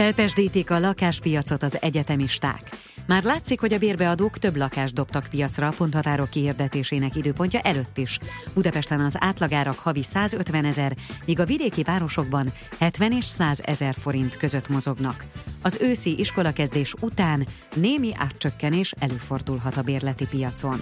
[0.03, 2.69] Felpesdítik a lakáspiacot az egyetemisták.
[3.07, 8.19] Már látszik, hogy a bérbeadók több lakást dobtak piacra a ponthatárok kiirdetésének időpontja előtt is.
[8.53, 10.95] Budapesten az átlagárak havi 150 ezer,
[11.25, 15.25] míg a vidéki városokban 70 és 100 ezer forint között mozognak.
[15.61, 20.81] Az őszi iskolakezdés után némi átcsökkenés előfordulhat a bérleti piacon.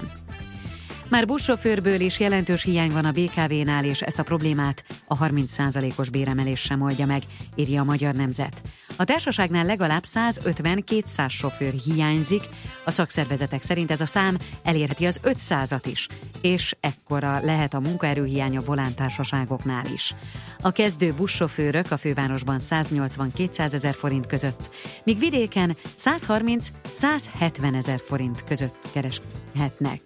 [1.11, 6.59] Már buszsofőrből is jelentős hiány van a BKV-nál, és ezt a problémát a 30%-os béremelés
[6.59, 7.21] sem oldja meg,
[7.55, 8.61] írja a Magyar Nemzet.
[8.95, 12.43] A társaságnál legalább 150-200 sofőr hiányzik,
[12.85, 16.07] a szakszervezetek szerint ez a szám elérheti az 500-at is,
[16.41, 20.15] és ekkora lehet a munkaerőhiánya volántársaságoknál is.
[20.61, 24.71] A kezdő buszsofőrök a fővárosban 180-200 ezer forint között,
[25.03, 30.01] míg vidéken 130-170 ezer forint között kereshetnek.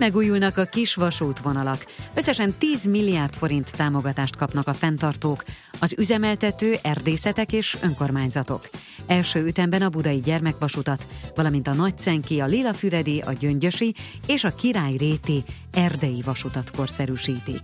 [0.00, 1.86] Megújulnak a kis vasútvonalak.
[2.14, 5.44] Összesen 10 milliárd forint támogatást kapnak a fenntartók,
[5.78, 8.68] az üzemeltető, erdészetek és önkormányzatok.
[9.06, 13.94] Első ütemben a budai gyermekvasutat, valamint a Nagycenki, a Lilafüredi, a Gyöngyösi
[14.26, 17.62] és a Király Réti erdei vasutat korszerűsítik.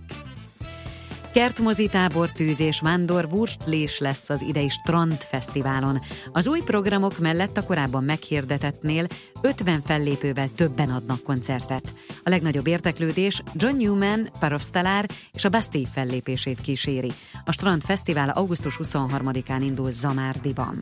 [1.37, 6.01] Kertmozi tábortűz és vándor wurstlés lesz az idei Strandfesztiválon.
[6.31, 9.07] Az új programok mellett a korábban meghirdetettnél
[9.41, 11.93] 50 fellépővel többen adnak koncertet.
[12.23, 17.11] A legnagyobb érteklődés John Newman, Parofstalár és a Bastille fellépését kíséri.
[17.45, 20.81] A Strandfesztivál augusztus 23-án indul Zamárdiban.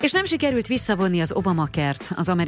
[0.00, 2.36] És nem sikerült visszavonni az Obama kert, az amerikai